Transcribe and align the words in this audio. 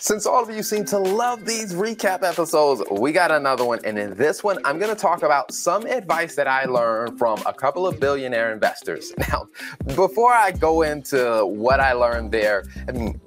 Since 0.00 0.26
all 0.26 0.44
of 0.44 0.48
you 0.54 0.62
seem 0.62 0.84
to 0.86 0.98
love 0.98 1.44
these 1.44 1.74
recap 1.74 2.22
episodes, 2.22 2.84
we 2.88 3.10
got 3.10 3.32
another 3.32 3.64
one. 3.64 3.80
And 3.84 3.98
in 3.98 4.14
this 4.14 4.44
one, 4.44 4.58
I'm 4.64 4.78
going 4.78 4.94
to 4.94 5.00
talk 5.00 5.24
about 5.24 5.52
some 5.52 5.86
advice 5.86 6.36
that 6.36 6.46
I 6.46 6.66
learned 6.66 7.18
from 7.18 7.40
a 7.46 7.52
couple 7.52 7.84
of 7.84 7.98
billionaire 7.98 8.52
investors. 8.52 9.12
Now, 9.28 9.48
before 9.96 10.32
I 10.32 10.52
go 10.52 10.82
into 10.82 11.44
what 11.44 11.80
I 11.80 11.92
learned 11.92 12.30
there, 12.30 12.64
I 12.88 12.92
mean, 12.92 13.20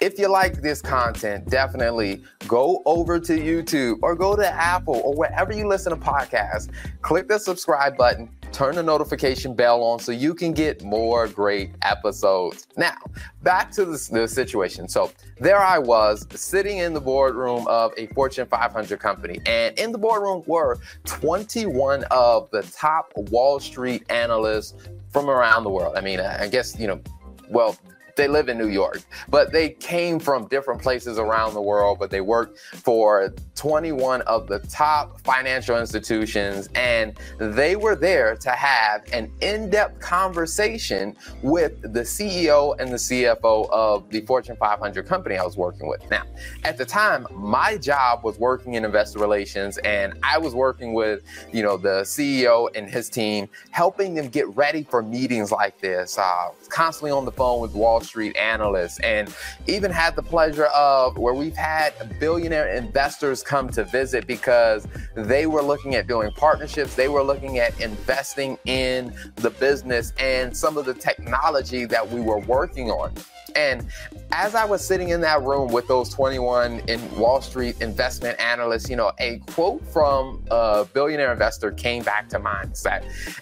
if 0.00 0.18
you 0.18 0.28
like 0.28 0.60
this 0.60 0.82
content, 0.82 1.48
definitely 1.48 2.22
go 2.46 2.82
over 2.84 3.18
to 3.20 3.32
YouTube 3.32 4.00
or 4.02 4.14
go 4.14 4.36
to 4.36 4.46
Apple 4.46 5.00
or 5.04 5.14
wherever 5.14 5.52
you 5.52 5.66
listen 5.68 5.96
to 5.96 6.04
podcasts. 6.04 6.68
Click 7.00 7.28
the 7.28 7.38
subscribe 7.38 7.96
button, 7.96 8.28
turn 8.52 8.74
the 8.76 8.82
notification 8.82 9.54
bell 9.54 9.82
on 9.82 9.98
so 9.98 10.12
you 10.12 10.34
can 10.34 10.52
get 10.52 10.82
more 10.82 11.28
great 11.28 11.72
episodes. 11.82 12.66
Now, 12.76 12.96
back 13.42 13.70
to 13.72 13.84
the, 13.84 14.08
the 14.12 14.28
situation. 14.28 14.88
So, 14.88 15.10
there 15.40 15.58
I 15.58 15.78
was 15.78 16.26
sitting 16.30 16.78
in 16.78 16.94
the 16.94 17.00
boardroom 17.00 17.66
of 17.68 17.92
a 17.96 18.06
Fortune 18.08 18.46
500 18.46 18.98
company, 18.98 19.40
and 19.46 19.78
in 19.78 19.92
the 19.92 19.98
boardroom 19.98 20.42
were 20.46 20.78
21 21.04 22.04
of 22.10 22.50
the 22.50 22.62
top 22.62 23.12
Wall 23.16 23.60
Street 23.60 24.04
analysts 24.10 24.74
from 25.10 25.30
around 25.30 25.64
the 25.64 25.70
world. 25.70 25.96
I 25.96 26.00
mean, 26.00 26.20
I 26.20 26.48
guess, 26.48 26.78
you 26.78 26.86
know, 26.86 27.00
well, 27.48 27.76
they 28.18 28.28
live 28.28 28.48
in 28.48 28.58
New 28.58 28.68
York, 28.68 29.00
but 29.28 29.52
they 29.52 29.70
came 29.70 30.18
from 30.18 30.48
different 30.48 30.82
places 30.82 31.18
around 31.18 31.54
the 31.54 31.62
world, 31.62 31.98
but 31.98 32.10
they 32.10 32.20
worked 32.20 32.58
for 32.58 33.32
21 33.58 34.22
of 34.22 34.46
the 34.46 34.60
top 34.60 35.20
financial 35.22 35.78
institutions, 35.78 36.68
and 36.76 37.18
they 37.38 37.74
were 37.74 37.96
there 37.96 38.36
to 38.36 38.50
have 38.50 39.02
an 39.12 39.30
in 39.40 39.68
depth 39.68 40.00
conversation 40.00 41.16
with 41.42 41.82
the 41.82 42.02
CEO 42.02 42.78
and 42.78 42.92
the 42.92 42.96
CFO 42.96 43.68
of 43.70 44.08
the 44.10 44.20
Fortune 44.20 44.56
500 44.56 45.06
company 45.06 45.36
I 45.36 45.44
was 45.44 45.56
working 45.56 45.88
with. 45.88 46.08
Now, 46.08 46.22
at 46.62 46.78
the 46.78 46.84
time, 46.84 47.26
my 47.32 47.76
job 47.76 48.22
was 48.22 48.38
working 48.38 48.74
in 48.74 48.84
investor 48.84 49.18
relations, 49.18 49.78
and 49.78 50.14
I 50.22 50.38
was 50.38 50.54
working 50.54 50.94
with, 50.94 51.24
you 51.52 51.64
know, 51.64 51.76
the 51.76 52.02
CEO 52.02 52.68
and 52.76 52.88
his 52.88 53.10
team, 53.10 53.48
helping 53.70 54.14
them 54.14 54.28
get 54.28 54.46
ready 54.56 54.84
for 54.84 55.02
meetings 55.02 55.50
like 55.50 55.80
this, 55.80 56.16
uh, 56.16 56.50
constantly 56.68 57.10
on 57.10 57.24
the 57.24 57.32
phone 57.32 57.60
with 57.60 57.74
Wall 57.74 58.00
Street 58.00 58.36
analysts, 58.36 59.00
and 59.00 59.34
even 59.66 59.90
had 59.90 60.14
the 60.14 60.22
pleasure 60.22 60.66
of 60.66 61.18
where 61.18 61.34
we've 61.34 61.56
had 61.56 61.92
billionaire 62.20 62.68
investors 62.68 63.42
come 63.48 63.70
to 63.70 63.82
visit 63.84 64.26
because 64.26 64.86
they 65.14 65.46
were 65.46 65.62
looking 65.62 65.94
at 65.94 66.06
doing 66.06 66.30
partnerships, 66.32 66.94
they 66.94 67.08
were 67.08 67.22
looking 67.22 67.58
at 67.58 67.80
investing 67.80 68.58
in 68.66 69.12
the 69.36 69.48
business 69.50 70.12
and 70.18 70.54
some 70.54 70.76
of 70.76 70.84
the 70.84 70.92
technology 70.92 71.86
that 71.86 72.06
we 72.06 72.20
were 72.20 72.40
working 72.40 72.90
on. 72.90 73.10
And 73.56 73.86
as 74.32 74.54
I 74.54 74.66
was 74.66 74.86
sitting 74.86 75.08
in 75.08 75.22
that 75.22 75.42
room 75.42 75.72
with 75.72 75.88
those 75.88 76.10
21 76.10 76.80
in 76.80 77.18
Wall 77.18 77.40
Street 77.40 77.80
investment 77.80 78.38
analysts, 78.38 78.90
you 78.90 78.96
know, 78.96 79.12
a 79.18 79.38
quote 79.46 79.82
from 79.86 80.44
a 80.50 80.86
billionaire 80.92 81.32
investor 81.32 81.72
came 81.72 82.02
back 82.02 82.28
to 82.28 82.38
mind. 82.38 82.76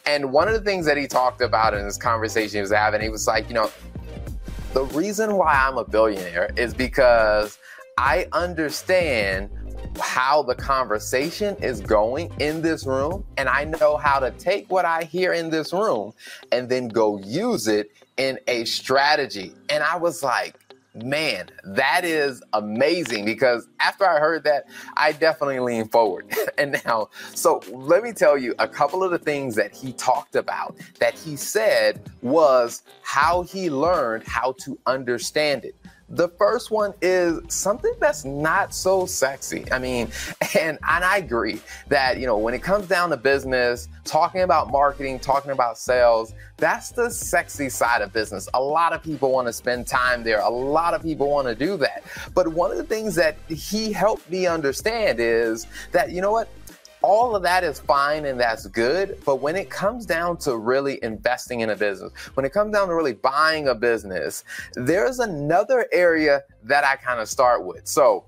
And 0.06 0.32
one 0.32 0.46
of 0.46 0.54
the 0.54 0.60
things 0.60 0.86
that 0.86 0.96
he 0.96 1.08
talked 1.08 1.40
about 1.40 1.74
in 1.74 1.84
this 1.84 1.98
conversation 1.98 2.58
he 2.58 2.60
was 2.60 2.70
having, 2.70 3.00
he 3.00 3.08
was 3.08 3.26
like, 3.26 3.48
you 3.48 3.54
know, 3.54 3.70
the 4.72 4.84
reason 4.84 5.36
why 5.36 5.52
I'm 5.52 5.76
a 5.78 5.84
billionaire 5.84 6.50
is 6.56 6.72
because 6.72 7.58
I 7.98 8.28
understand 8.32 9.50
how 10.00 10.42
the 10.42 10.54
conversation 10.54 11.56
is 11.62 11.80
going 11.80 12.32
in 12.38 12.62
this 12.62 12.86
room 12.86 13.24
and 13.36 13.48
I 13.48 13.64
know 13.64 13.96
how 13.96 14.18
to 14.18 14.30
take 14.32 14.70
what 14.70 14.84
I 14.84 15.04
hear 15.04 15.32
in 15.32 15.50
this 15.50 15.72
room 15.72 16.12
and 16.52 16.68
then 16.68 16.88
go 16.88 17.18
use 17.18 17.68
it 17.68 17.90
in 18.16 18.38
a 18.46 18.64
strategy. 18.64 19.54
And 19.68 19.82
I 19.82 19.96
was 19.96 20.22
like, 20.22 20.56
man, 21.04 21.50
that 21.64 22.04
is 22.04 22.42
amazing 22.52 23.24
because 23.24 23.68
after 23.80 24.06
I 24.08 24.18
heard 24.18 24.44
that, 24.44 24.64
I 24.96 25.12
definitely 25.12 25.60
leaned 25.60 25.92
forward. 25.92 26.26
and 26.58 26.80
now, 26.84 27.10
so 27.34 27.60
let 27.70 28.02
me 28.02 28.12
tell 28.12 28.38
you 28.38 28.54
a 28.58 28.68
couple 28.68 29.04
of 29.04 29.10
the 29.10 29.18
things 29.18 29.54
that 29.56 29.72
he 29.72 29.92
talked 29.92 30.36
about 30.36 30.76
that 30.98 31.18
he 31.18 31.36
said 31.36 32.00
was 32.22 32.82
how 33.02 33.42
he 33.42 33.70
learned 33.70 34.24
how 34.24 34.54
to 34.60 34.78
understand 34.86 35.64
it. 35.64 35.74
The 36.08 36.28
first 36.28 36.70
one 36.70 36.94
is 37.02 37.40
something 37.48 37.92
that's 37.98 38.24
not 38.24 38.72
so 38.72 39.06
sexy. 39.06 39.70
I 39.72 39.78
mean, 39.78 40.10
and, 40.58 40.78
and 40.88 41.04
I 41.04 41.18
agree 41.18 41.60
that, 41.88 42.18
you 42.18 42.26
know, 42.26 42.38
when 42.38 42.54
it 42.54 42.62
comes 42.62 42.86
down 42.86 43.10
to 43.10 43.16
business, 43.16 43.88
talking 44.04 44.42
about 44.42 44.70
marketing, 44.70 45.18
talking 45.18 45.50
about 45.50 45.78
sales, 45.78 46.32
that's 46.58 46.90
the 46.90 47.10
sexy 47.10 47.68
side 47.68 48.02
of 48.02 48.12
business. 48.12 48.48
A 48.54 48.60
lot 48.60 48.92
of 48.92 49.02
people 49.02 49.32
want 49.32 49.48
to 49.48 49.52
spend 49.52 49.86
time 49.86 50.22
there. 50.22 50.40
A 50.40 50.48
lot 50.48 50.94
of 50.94 51.02
people 51.02 51.28
want 51.28 51.48
to 51.48 51.54
do 51.54 51.76
that. 51.78 52.04
But 52.34 52.48
one 52.48 52.70
of 52.70 52.76
the 52.76 52.84
things 52.84 53.14
that 53.16 53.36
he 53.48 53.92
helped 53.92 54.30
me 54.30 54.46
understand 54.46 55.18
is 55.20 55.66
that, 55.92 56.12
you 56.12 56.20
know 56.20 56.30
what? 56.30 56.48
All 57.06 57.36
of 57.36 57.42
that 57.44 57.62
is 57.62 57.78
fine 57.78 58.24
and 58.24 58.38
that's 58.38 58.66
good. 58.66 59.20
But 59.24 59.36
when 59.36 59.54
it 59.54 59.70
comes 59.70 60.06
down 60.06 60.38
to 60.38 60.56
really 60.56 60.98
investing 61.04 61.60
in 61.60 61.70
a 61.70 61.76
business, 61.76 62.12
when 62.34 62.44
it 62.44 62.52
comes 62.52 62.74
down 62.74 62.88
to 62.88 62.94
really 62.96 63.12
buying 63.12 63.68
a 63.68 63.76
business, 63.76 64.42
there's 64.74 65.20
another 65.20 65.86
area 65.92 66.42
that 66.64 66.82
I 66.82 66.96
kind 66.96 67.20
of 67.20 67.28
start 67.28 67.64
with. 67.64 67.86
So 67.86 68.26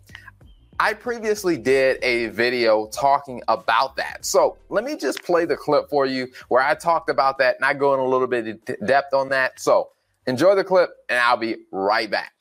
I 0.79 0.93
previously 0.93 1.57
did 1.57 1.99
a 2.05 2.29
video 2.29 2.87
talking 2.87 3.43
about 3.49 3.97
that. 3.97 4.25
So 4.25 4.59
let 4.69 4.85
me 4.85 4.97
just 4.97 5.25
play 5.25 5.45
the 5.45 5.57
clip 5.57 5.91
for 5.91 6.07
you 6.07 6.29
where 6.47 6.63
I 6.63 6.77
talked 6.77 7.11
about 7.11 7.37
that 7.39 7.57
and 7.57 7.65
I 7.65 7.75
go 7.75 7.95
in 7.95 8.01
a 8.01 8.07
little 8.07 8.29
bit 8.29 8.47
of 8.47 8.87
depth 8.87 9.13
on 9.13 9.29
that. 9.31 9.59
So 9.59 9.91
enjoy 10.29 10.55
the 10.55 10.63
clip 10.63 10.91
and 11.09 11.19
I'll 11.19 11.37
be 11.37 11.57
right 11.73 12.09
back. 12.09 12.33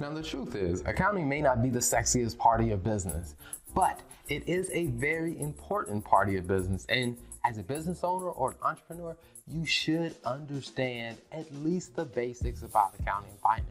Now, 0.00 0.10
the 0.12 0.22
truth 0.22 0.54
is, 0.54 0.82
accounting 0.82 1.28
may 1.28 1.40
not 1.40 1.62
be 1.62 1.70
the 1.70 1.78
sexiest 1.78 2.36
part 2.36 2.60
of 2.60 2.66
your 2.66 2.76
business, 2.76 3.36
but 3.78 4.00
it 4.28 4.42
is 4.48 4.68
a 4.72 4.86
very 4.86 5.38
important 5.38 6.04
part 6.04 6.26
of 6.26 6.34
your 6.34 6.42
business. 6.42 6.84
And 6.88 7.16
as 7.44 7.58
a 7.58 7.62
business 7.62 8.02
owner 8.02 8.28
or 8.28 8.50
an 8.50 8.56
entrepreneur, 8.60 9.16
you 9.46 9.64
should 9.64 10.16
understand 10.24 11.16
at 11.30 11.46
least 11.62 11.94
the 11.94 12.04
basics 12.04 12.62
about 12.62 12.94
accounting 12.98 13.30
and 13.30 13.38
finance. 13.38 13.68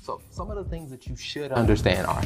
So, 0.00 0.22
some 0.30 0.50
of 0.50 0.56
the 0.56 0.64
things 0.64 0.90
that 0.90 1.06
you 1.06 1.16
should 1.16 1.52
understand 1.52 2.06
are 2.06 2.22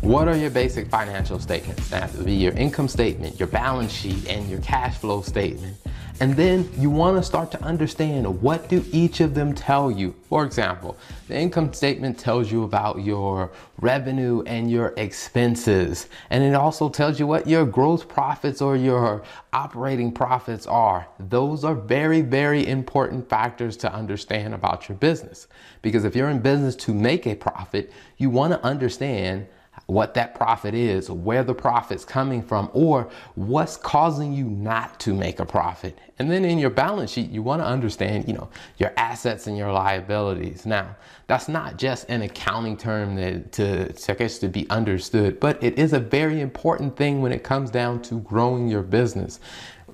what 0.00 0.26
are 0.26 0.36
your 0.36 0.50
basic 0.50 0.88
financial 0.88 1.38
statements? 1.38 1.90
That 1.90 2.12
would 2.14 2.26
be 2.26 2.34
your 2.34 2.54
income 2.54 2.88
statement, 2.88 3.38
your 3.38 3.46
balance 3.46 3.92
sheet, 3.92 4.28
and 4.28 4.50
your 4.50 4.60
cash 4.60 4.98
flow 4.98 5.22
statement. 5.22 5.76
And 6.20 6.34
then 6.34 6.70
you 6.78 6.90
want 6.90 7.16
to 7.16 7.24
start 7.24 7.50
to 7.52 7.62
understand 7.62 8.40
what 8.40 8.68
do 8.68 8.84
each 8.92 9.20
of 9.20 9.34
them 9.34 9.52
tell 9.52 9.90
you. 9.90 10.14
For 10.28 10.44
example, 10.44 10.96
the 11.26 11.36
income 11.36 11.72
statement 11.72 12.18
tells 12.18 12.52
you 12.52 12.62
about 12.62 13.02
your 13.02 13.50
revenue 13.80 14.42
and 14.46 14.70
your 14.70 14.94
expenses. 14.96 16.08
And 16.30 16.44
it 16.44 16.54
also 16.54 16.88
tells 16.88 17.18
you 17.18 17.26
what 17.26 17.48
your 17.48 17.66
gross 17.66 18.04
profits 18.04 18.62
or 18.62 18.76
your 18.76 19.24
operating 19.52 20.12
profits 20.12 20.66
are. 20.66 21.08
Those 21.18 21.64
are 21.64 21.74
very, 21.74 22.20
very 22.20 22.64
important 22.64 23.28
factors 23.28 23.76
to 23.78 23.92
understand 23.92 24.54
about 24.54 24.88
your 24.88 24.96
business. 24.96 25.48
Because 25.82 26.04
if 26.04 26.14
you're 26.14 26.30
in 26.30 26.38
business 26.38 26.76
to 26.76 26.94
make 26.94 27.26
a 27.26 27.34
profit, 27.34 27.92
you 28.18 28.30
want 28.30 28.52
to 28.52 28.64
understand 28.64 29.48
what 29.86 30.14
that 30.14 30.34
profit 30.34 30.74
is, 30.74 31.10
where 31.10 31.44
the 31.44 31.54
profit's 31.54 32.04
coming 32.04 32.42
from, 32.42 32.70
or 32.72 33.10
what's 33.34 33.76
causing 33.76 34.32
you 34.32 34.44
not 34.44 34.98
to 35.00 35.14
make 35.14 35.40
a 35.40 35.46
profit. 35.46 35.98
And 36.18 36.30
then 36.30 36.44
in 36.44 36.58
your 36.58 36.70
balance 36.70 37.10
sheet, 37.10 37.30
you 37.30 37.42
want 37.42 37.60
to 37.60 37.66
understand, 37.66 38.26
you 38.28 38.34
know, 38.34 38.48
your 38.78 38.92
assets 38.96 39.46
and 39.46 39.58
your 39.58 39.72
liabilities. 39.72 40.64
Now, 40.64 40.96
that's 41.26 41.48
not 41.48 41.76
just 41.76 42.08
an 42.08 42.22
accounting 42.22 42.76
term 42.76 43.16
that 43.16 43.52
to, 43.52 43.92
to 43.92 44.14
guess 44.14 44.38
to 44.38 44.48
be 44.48 44.68
understood, 44.70 45.40
but 45.40 45.62
it 45.62 45.78
is 45.78 45.92
a 45.92 46.00
very 46.00 46.40
important 46.40 46.96
thing 46.96 47.20
when 47.20 47.32
it 47.32 47.42
comes 47.42 47.70
down 47.70 48.00
to 48.02 48.20
growing 48.20 48.68
your 48.68 48.82
business. 48.82 49.40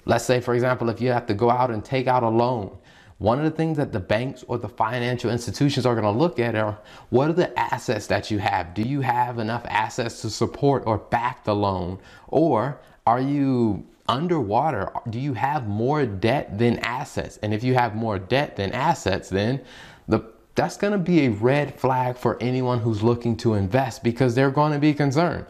Let's 0.04 0.24
say, 0.24 0.40
for 0.40 0.54
example, 0.54 0.88
if 0.88 1.00
you 1.00 1.10
have 1.10 1.26
to 1.26 1.34
go 1.34 1.50
out 1.50 1.70
and 1.70 1.84
take 1.84 2.06
out 2.06 2.22
a 2.22 2.28
loan, 2.28 2.76
one 3.20 3.36
of 3.36 3.44
the 3.44 3.50
things 3.50 3.76
that 3.76 3.92
the 3.92 4.00
banks 4.00 4.44
or 4.48 4.56
the 4.56 4.69
financial 4.69 5.31
institutions 5.31 5.84
are 5.84 5.94
going 5.94 6.10
to 6.10 6.19
look 6.19 6.38
at 6.38 6.54
are 6.54 6.78
what 7.10 7.28
are 7.28 7.34
the 7.34 7.58
assets 7.58 8.06
that 8.06 8.31
you 8.31 8.38
have? 8.38 8.72
Do 8.72 8.81
you 8.81 9.03
have 9.03 9.38
enough 9.38 9.62
assets 9.69 10.22
to 10.22 10.30
support 10.30 10.84
or 10.86 10.97
back 10.97 11.44
the 11.44 11.54
loan? 11.54 11.98
Or 12.28 12.80
are 13.06 13.21
you 13.21 13.86
underwater? 14.09 14.91
Do 15.10 15.21
you 15.21 15.34
have 15.34 15.68
more 15.68 16.06
debt 16.06 16.59
than 16.59 16.78
assets? 16.78 17.39
And 17.42 17.53
if 17.53 17.62
you 17.62 17.74
have 17.74 17.94
more 17.94 18.18
debt 18.18 18.56
than 18.56 18.72
assets, 18.72 19.28
then 19.28 19.60
the 20.09 20.21
that's 20.54 20.78
going 20.78 20.94
to 20.94 20.98
be 20.98 21.27
a 21.27 21.28
red 21.28 21.78
flag 21.78 22.16
for 22.16 22.42
anyone 22.42 22.78
who's 22.78 23.03
looking 23.03 23.36
to 23.36 23.53
invest 23.53 24.03
because 24.03 24.34
they're 24.34 24.50
going 24.50 24.72
to 24.72 24.78
be 24.78 24.94
concerned. 24.94 25.44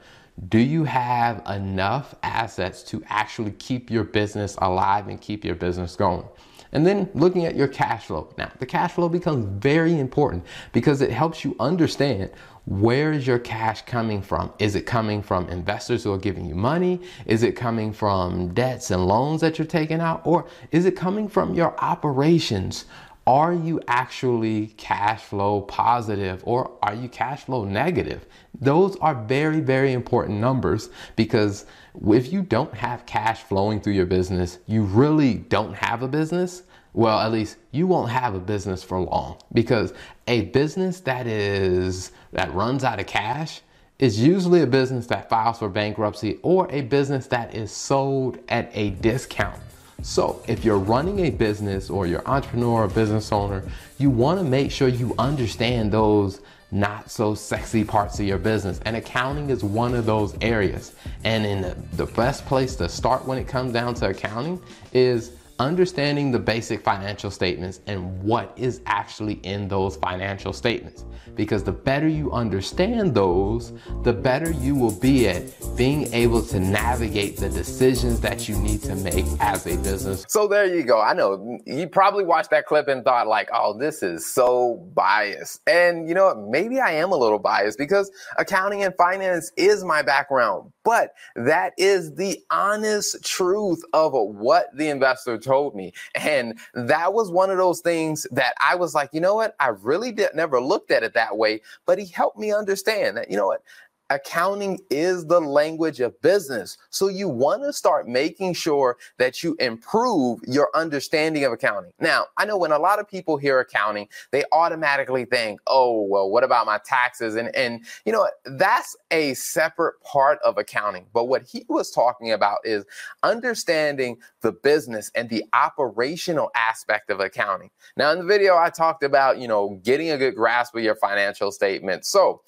Do 0.49 0.59
you 0.59 0.83
have 0.83 1.41
enough 1.47 2.17
assets 2.25 2.83
to 2.85 3.01
actually 3.07 3.53
keep 3.53 3.93
your 3.93 4.03
business 4.03 4.57
alive 4.61 5.07
and 5.07 5.21
keep 5.21 5.45
your 5.45 5.55
business 5.55 5.95
going? 5.95 6.25
And 6.73 6.87
then 6.87 7.09
looking 7.15 7.45
at 7.47 7.57
your 7.57 7.69
cash 7.69 8.07
flow. 8.07 8.33
Now, 8.39 8.53
the 8.59 8.67
cash 8.67 8.93
flow 8.93 9.09
becomes 9.09 9.45
very 9.63 9.99
important 9.99 10.45
because 10.73 11.01
it 11.01 11.11
helps 11.11 11.45
you 11.45 11.57
understand 11.59 12.31
where 12.67 13.13
is 13.13 13.27
your 13.27 13.39
cash 13.39 13.83
coming 13.83 14.23
from? 14.23 14.53
Is 14.59 14.77
it 14.77 14.87
coming 14.87 15.23
from 15.23 15.49
investors 15.49 16.05
who 16.05 16.13
are 16.13 16.19
giving 16.19 16.47
you 16.47 16.55
money? 16.55 17.01
Is 17.27 17.43
it 17.43 17.57
coming 17.57 17.93
from 17.93 18.55
debts 18.55 18.91
and 18.91 19.07
loans 19.07 19.41
that 19.41 19.59
you're 19.59 19.67
taking 19.67 20.01
out? 20.01 20.21
Or 20.25 20.47
is 20.71 20.85
it 20.85 20.95
coming 20.95 21.29
from 21.29 21.55
your 21.55 21.77
operations? 21.81 22.85
are 23.27 23.53
you 23.53 23.81
actually 23.87 24.69
cash 24.77 25.23
flow 25.23 25.61
positive 25.61 26.43
or 26.45 26.73
are 26.83 26.95
you 26.95 27.09
cash 27.09 27.45
flow 27.45 27.65
negative? 27.65 28.27
Those 28.61 28.97
are 28.97 29.15
very, 29.15 29.61
very 29.61 29.93
important 29.93 30.41
numbers 30.41 30.91
because 31.15 31.67
if 32.13 32.33
you 32.33 32.43
don't 32.43 32.75
have 32.75 33.07
cash 33.07 33.43
flowing 33.43 33.81
through 33.81 33.95
your 33.95 34.07
business, 34.07 34.59
you 34.67 34.83
really 34.83 35.35
don't 35.35 35.75
have 35.75 36.03
a 36.03 36.09
business. 36.09 36.63
Well, 36.93 37.19
at 37.19 37.31
least 37.31 37.57
you 37.71 37.87
won't 37.87 38.11
have 38.11 38.35
a 38.35 38.41
business 38.41 38.83
for 38.83 39.01
long 39.01 39.39
because 39.53 39.93
a 40.27 40.43
business 40.47 41.01
that 41.01 41.27
is 41.27 42.13
that 42.33 42.53
runs 42.53 42.85
out 42.85 42.99
of 42.99 43.07
cash 43.07 43.61
is 43.99 44.19
usually 44.19 44.63
a 44.63 44.67
business 44.67 45.07
that 45.09 45.29
files 45.29 45.59
for 45.59 45.69
bankruptcy 45.69 46.39
or 46.43 46.67
a 46.71 46.81
business 46.81 47.27
that 47.27 47.55
is 47.55 47.71
sold 47.71 48.39
at 48.49 48.71
a 48.75 48.91
discount. 48.91 49.61
So, 50.03 50.43
if 50.49 50.65
you're 50.65 50.79
running 50.79 51.21
a 51.27 51.31
business 51.31 51.91
or 51.91 52.07
you're 52.07 52.27
entrepreneur 52.27 52.85
or 52.85 52.89
business 52.89 53.31
owner, 53.31 53.63
you 53.99 54.09
want 54.09 54.41
to 54.41 54.45
make 54.45 54.71
sure 54.71 54.89
you 54.89 55.15
understand 55.19 55.93
those 55.93 56.41
not 56.73 57.11
so 57.11 57.35
sexy 57.35 57.85
parts 57.85 58.19
of 58.21 58.27
your 58.27 58.39
business. 58.39 58.81
And 58.85 58.97
accounting 58.97 59.51
is 59.51 59.65
one 59.65 59.95
of 59.95 60.07
those 60.07 60.37
areas. 60.41 60.95
And 61.25 61.45
in 61.45 61.63
the, 61.63 61.77
the 61.95 62.07
best 62.07 62.47
place 62.47 62.77
to 62.77 62.89
start 62.89 63.25
when 63.27 63.39
it 63.39 63.49
comes 63.49 63.73
down 63.73 63.95
to 63.95 64.11
accounting 64.11 64.61
is 64.93 65.33
understanding 65.61 66.33
the 66.33 66.39
basic 66.39 66.81
financial 66.81 67.31
statements 67.31 67.81
and 67.87 68.21
what 68.23 68.53
is 68.57 68.81
actually 68.87 69.35
in 69.43 69.69
those 69.69 69.95
financial 69.97 70.55
statements. 70.55 71.05
Because 71.35 71.63
the 71.63 71.73
better 71.73 72.09
you 72.09 72.33
understand 72.33 73.15
those, 73.15 73.75
the 74.03 74.13
better 74.13 74.51
you 74.51 74.75
will 74.75 74.99
be 74.99 75.29
at 75.29 75.43
being 75.77 76.13
able 76.15 76.43
to 76.43 76.59
navigate 76.59 77.37
the 77.37 77.51
decisions 77.51 78.21
that 78.21 78.49
you 78.49 78.59
need 78.59 78.83
to 78.83 78.97
make 78.97 79.27
as 79.39 79.67
a 79.67 79.77
business. 79.77 80.25
So 80.29 80.49
there 80.49 80.65
you 80.65 80.83
go. 80.83 81.01
I 81.01 81.13
know 81.13 81.59
you 81.67 81.87
probably 81.89 82.25
watched 82.25 82.51
that 82.51 82.65
clip 82.65 82.89
and 82.89 83.05
thought 83.05 83.29
like, 83.29 83.51
oh, 83.53 83.79
this 83.79 84.03
is 84.03 84.27
so 84.27 84.91
biased. 84.95 85.61
And 85.69 86.09
you 86.09 86.15
know 86.15 86.27
what? 86.27 86.39
Maybe 86.39 86.81
I 86.81 86.93
am 86.93 87.13
a 87.13 87.17
little 87.17 87.39
biased 87.39 87.77
because 87.77 88.11
accounting 88.39 88.83
and 88.83 88.95
finance 88.97 89.53
is 89.59 89.85
my 89.85 90.01
background. 90.01 90.73
But 90.91 91.15
that 91.37 91.73
is 91.79 92.17
the 92.17 92.43
honest 92.51 93.25
truth 93.25 93.81
of 93.93 94.13
what 94.13 94.67
the 94.75 94.89
investor 94.89 95.39
told 95.39 95.77
me. 95.77 95.93
And 96.17 96.59
that 96.75 97.15
was 97.15 97.31
one 97.31 97.49
of 97.49 97.59
those 97.59 97.79
things 97.79 98.27
that 98.33 98.55
I 98.61 98.75
was 98.75 98.93
like, 98.93 99.11
you 99.13 99.21
know 99.21 99.37
what? 99.37 99.55
I 99.61 99.69
really 99.69 100.11
did 100.11 100.35
never 100.35 100.61
looked 100.61 100.91
at 100.91 101.05
it 101.05 101.15
that 101.15 101.37
way, 101.37 101.61
but 101.87 102.01
he 102.01 102.07
helped 102.07 102.41
me 102.41 102.53
understand 102.53 103.17
that, 103.19 103.31
you 103.31 103.37
know 103.37 103.47
what? 103.47 103.63
Accounting 104.11 104.81
is 104.91 105.25
the 105.27 105.41
language 105.41 106.01
of 106.01 106.21
business. 106.21 106.77
So 106.91 107.09
you 107.09 107.29
want 107.29 107.63
to 107.63 107.73
start 107.73 108.09
making 108.09 108.55
sure 108.55 108.97
that 109.19 109.43
you 109.43 109.57
improve 109.61 110.41
your 110.47 110.69
understanding 110.75 111.45
of 111.45 111.53
accounting. 111.53 111.93
Now, 112.01 112.27
I 112.37 112.45
know 112.45 112.59
when 112.59 112.73
a 112.73 112.79
lot 112.79 112.99
of 112.99 113.09
people 113.09 113.37
hear 113.37 113.61
accounting, 113.61 114.09
they 114.33 114.45
automatically 114.53 115.25
think, 115.25 115.61
"Oh, 115.67 116.03
well, 116.03 116.29
what 116.31 116.45
about 116.45 116.67
my 116.67 116.79
taxes?" 116.85 117.37
And 117.37 117.55
and 117.55 117.85
you 118.05 118.13
know, 118.13 118.29
that's 118.45 118.97
a 119.13 119.35
separate 119.35 120.01
part 120.03 120.41
of 120.45 120.59
accounting. 120.59 121.07
But 121.13 121.25
what 121.25 121.43
he 121.43 121.65
was 121.69 121.91
talking 121.91 122.33
about 122.33 122.59
is 122.65 122.85
understanding 123.23 124.19
the 124.41 124.53
business 124.53 125.11
and 125.15 125.29
the 125.29 125.45
operational 125.53 126.51
aspect 126.55 127.11
of 127.11 127.21
accounting. 127.21 127.71
Now, 127.97 128.11
in 128.13 128.19
the 128.19 128.25
video 128.25 128.57
I 128.57 128.71
talked 128.71 129.05
about, 129.05 129.39
you 129.39 129.47
know, 129.47 129.81
getting 129.85 130.11
a 130.11 130.19
good 130.19 130.35
grasp 130.35 130.75
of 130.75 130.83
your 130.83 130.97
financial 130.97 131.53
statement. 131.53 132.05
So, 132.05 132.43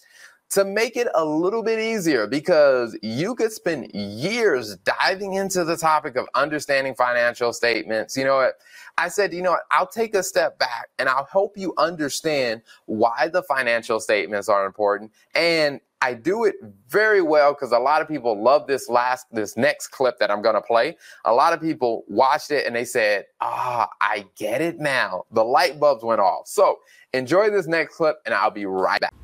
to 0.52 0.66
make 0.66 0.98
it 0.98 1.08
a 1.14 1.24
little 1.24 1.62
bit 1.62 1.78
easier 1.78 2.26
because 2.26 2.96
you 3.02 3.34
could 3.34 3.50
spend 3.50 3.90
years 3.94 4.76
diving 4.76 5.32
into 5.32 5.64
the 5.64 5.78
topic 5.78 6.14
of 6.14 6.26
understanding 6.34 6.94
financial 6.94 7.54
statements. 7.54 8.18
You 8.18 8.24
know 8.24 8.36
what? 8.36 8.54
I 8.98 9.08
said, 9.08 9.32
you 9.32 9.40
know 9.40 9.52
what? 9.52 9.62
I'll 9.70 9.86
take 9.86 10.14
a 10.14 10.22
step 10.22 10.58
back 10.58 10.90
and 10.98 11.08
I'll 11.08 11.26
help 11.32 11.56
you 11.56 11.72
understand 11.78 12.60
why 12.84 13.30
the 13.32 13.42
financial 13.44 13.98
statements 13.98 14.50
are 14.50 14.66
important. 14.66 15.10
And 15.34 15.80
I 16.02 16.12
do 16.12 16.44
it 16.44 16.56
very 16.86 17.22
well 17.22 17.54
because 17.54 17.72
a 17.72 17.78
lot 17.78 18.02
of 18.02 18.08
people 18.08 18.42
love 18.42 18.66
this 18.66 18.90
last, 18.90 19.28
this 19.32 19.56
next 19.56 19.88
clip 19.88 20.18
that 20.18 20.30
I'm 20.30 20.42
going 20.42 20.56
to 20.56 20.60
play. 20.60 20.98
A 21.24 21.32
lot 21.32 21.54
of 21.54 21.62
people 21.62 22.04
watched 22.08 22.50
it 22.50 22.66
and 22.66 22.76
they 22.76 22.84
said, 22.84 23.24
ah, 23.40 23.88
I 24.02 24.26
get 24.36 24.60
it 24.60 24.78
now. 24.78 25.24
The 25.30 25.44
light 25.44 25.80
bulbs 25.80 26.04
went 26.04 26.20
off. 26.20 26.46
So 26.46 26.80
enjoy 27.14 27.48
this 27.48 27.66
next 27.66 27.96
clip 27.96 28.16
and 28.26 28.34
I'll 28.34 28.50
be 28.50 28.66
right 28.66 29.00
back. 29.00 29.14